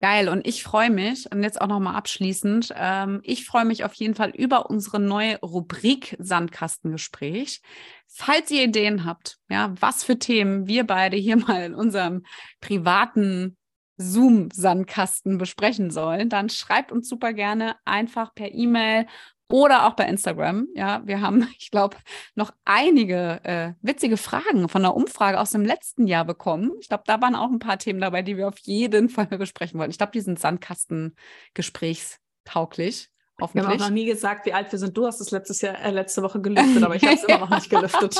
Geil. 0.00 0.30
Und 0.30 0.46
ich 0.46 0.62
freue 0.62 0.88
mich, 0.88 1.30
und 1.30 1.42
jetzt 1.42 1.60
auch 1.60 1.66
nochmal 1.66 1.94
abschließend, 1.94 2.72
ähm, 2.74 3.20
ich 3.22 3.44
freue 3.44 3.66
mich 3.66 3.84
auf 3.84 3.92
jeden 3.94 4.14
Fall 4.14 4.30
über 4.30 4.70
unsere 4.70 4.98
neue 4.98 5.38
Rubrik 5.40 6.16
Sandkastengespräch. 6.18 7.60
Falls 8.06 8.50
ihr 8.50 8.64
Ideen 8.64 9.04
habt, 9.04 9.38
ja, 9.50 9.74
was 9.78 10.02
für 10.02 10.18
Themen 10.18 10.66
wir 10.66 10.86
beide 10.86 11.18
hier 11.18 11.36
mal 11.36 11.64
in 11.64 11.74
unserem 11.74 12.24
privaten 12.60 13.58
Zoom-Sandkasten 13.98 15.36
besprechen 15.36 15.90
sollen, 15.90 16.30
dann 16.30 16.48
schreibt 16.48 16.92
uns 16.92 17.06
super 17.06 17.34
gerne 17.34 17.76
einfach 17.84 18.34
per 18.34 18.54
E-Mail 18.54 19.06
oder 19.50 19.86
auch 19.86 19.94
bei 19.94 20.06
Instagram. 20.06 20.68
Ja, 20.74 21.02
wir 21.04 21.20
haben, 21.20 21.48
ich 21.58 21.70
glaube, 21.70 21.96
noch 22.34 22.52
einige 22.64 23.40
äh, 23.44 23.72
witzige 23.82 24.16
Fragen 24.16 24.68
von 24.68 24.82
der 24.82 24.94
Umfrage 24.94 25.38
aus 25.38 25.50
dem 25.50 25.64
letzten 25.64 26.06
Jahr 26.06 26.24
bekommen. 26.24 26.72
Ich 26.80 26.88
glaube, 26.88 27.04
da 27.06 27.20
waren 27.20 27.34
auch 27.34 27.50
ein 27.50 27.58
paar 27.58 27.78
Themen 27.78 28.00
dabei, 28.00 28.22
die 28.22 28.36
wir 28.36 28.48
auf 28.48 28.58
jeden 28.60 29.08
Fall 29.08 29.26
besprechen 29.26 29.78
wollten. 29.78 29.90
Ich 29.90 29.98
glaube, 29.98 30.12
die 30.12 30.20
sind 30.20 30.38
Sandkasten-gesprächstauglich. 30.38 33.08
Wir 33.52 33.64
haben 33.64 33.72
auch 33.72 33.78
noch 33.78 33.90
nie 33.90 34.04
gesagt, 34.04 34.44
wie 34.44 34.52
alt 34.52 34.70
wir 34.70 34.78
sind. 34.78 34.94
Du 34.96 35.06
hast 35.06 35.20
es 35.20 35.30
letztes 35.30 35.62
Jahr, 35.62 35.80
äh, 35.80 35.90
letzte 35.90 36.22
Woche 36.22 36.42
gelüftet, 36.42 36.82
aber 36.82 36.94
ich 36.94 37.02
habe 37.02 37.14
es 37.14 37.24
immer 37.28 37.38
noch 37.38 37.50
nicht 37.50 37.70
gelüftet. 37.70 38.16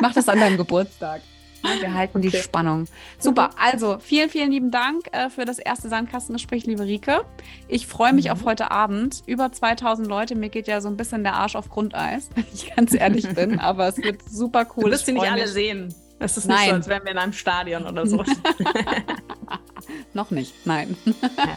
Mach 0.00 0.12
das 0.12 0.28
an 0.28 0.40
deinem 0.40 0.58
Geburtstag. 0.58 1.22
Wir 1.62 1.94
halten 1.94 2.18
okay. 2.18 2.30
die 2.30 2.36
Spannung. 2.36 2.86
Super. 3.18 3.50
Also 3.60 3.98
vielen, 3.98 4.28
vielen 4.28 4.50
lieben 4.50 4.70
Dank 4.70 5.06
äh, 5.12 5.30
für 5.30 5.44
das 5.44 5.58
erste 5.58 5.88
Sandkastengespräch, 5.88 6.66
liebe 6.66 6.84
Rike. 6.84 7.24
Ich 7.68 7.86
freue 7.86 8.12
mich 8.12 8.26
mhm. 8.26 8.32
auf 8.32 8.44
heute 8.44 8.70
Abend. 8.70 9.22
Über 9.26 9.52
2000 9.52 10.06
Leute. 10.08 10.34
Mir 10.34 10.48
geht 10.48 10.66
ja 10.66 10.80
so 10.80 10.88
ein 10.88 10.96
bisschen 10.96 11.22
der 11.22 11.34
Arsch 11.34 11.56
auf 11.56 11.68
Grundeis, 11.68 12.30
wenn 12.34 12.44
ich 12.52 12.74
ganz 12.74 12.94
ehrlich 12.94 13.28
bin. 13.34 13.58
Aber 13.60 13.88
es 13.88 13.98
wird 13.98 14.22
super 14.28 14.66
cool. 14.76 14.84
Du 14.84 14.90
wirst 14.90 15.06
sie 15.06 15.12
nicht 15.12 15.30
alle 15.30 15.48
sehen. 15.48 15.94
Es 16.18 16.36
ist 16.36 16.46
nicht 16.46 16.56
nein. 16.56 16.68
so, 16.68 16.74
als 16.76 16.88
wären 16.88 17.04
wir 17.04 17.12
in 17.12 17.18
einem 17.18 17.32
Stadion 17.32 17.84
oder 17.84 18.06
so. 18.06 18.24
Noch 20.14 20.30
nicht, 20.30 20.54
nein. 20.64 20.96
Ja. 21.04 21.56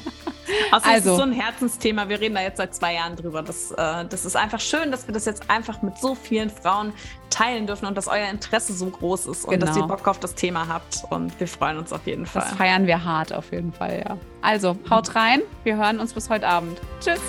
Also, 0.71 0.89
also, 0.89 1.11
ist 1.11 1.17
so 1.17 1.23
ein 1.23 1.31
Herzensthema. 1.31 2.09
Wir 2.09 2.19
reden 2.19 2.35
da 2.35 2.41
jetzt 2.41 2.57
seit 2.57 2.75
zwei 2.75 2.95
Jahren 2.95 3.15
drüber. 3.15 3.41
Das, 3.41 3.71
äh, 3.71 4.05
das 4.05 4.25
ist 4.25 4.35
einfach 4.35 4.59
schön, 4.59 4.91
dass 4.91 5.07
wir 5.07 5.13
das 5.13 5.25
jetzt 5.25 5.49
einfach 5.49 5.81
mit 5.81 5.97
so 5.97 6.15
vielen 6.15 6.49
Frauen 6.49 6.93
teilen 7.29 7.67
dürfen 7.67 7.85
und 7.85 7.95
dass 7.95 8.07
euer 8.07 8.29
Interesse 8.29 8.73
so 8.73 8.87
groß 8.87 9.27
ist 9.27 9.45
und 9.45 9.51
genau. 9.51 9.65
dass 9.65 9.77
ihr 9.77 9.83
Bock 9.83 10.07
auf 10.07 10.19
das 10.19 10.35
Thema 10.35 10.67
habt. 10.67 11.03
Und 11.09 11.37
wir 11.39 11.47
freuen 11.47 11.77
uns 11.77 11.91
auf 11.91 12.05
jeden 12.05 12.25
Fall. 12.25 12.43
Das 12.43 12.53
feiern 12.57 12.87
wir 12.87 13.03
hart 13.03 13.33
auf 13.33 13.51
jeden 13.51 13.73
Fall, 13.73 14.03
ja. 14.07 14.17
Also, 14.41 14.77
haut 14.89 15.15
rein. 15.15 15.41
Wir 15.63 15.77
hören 15.77 15.99
uns 15.99 16.13
bis 16.13 16.29
heute 16.29 16.47
Abend. 16.47 16.79
Tschüss. 16.99 17.21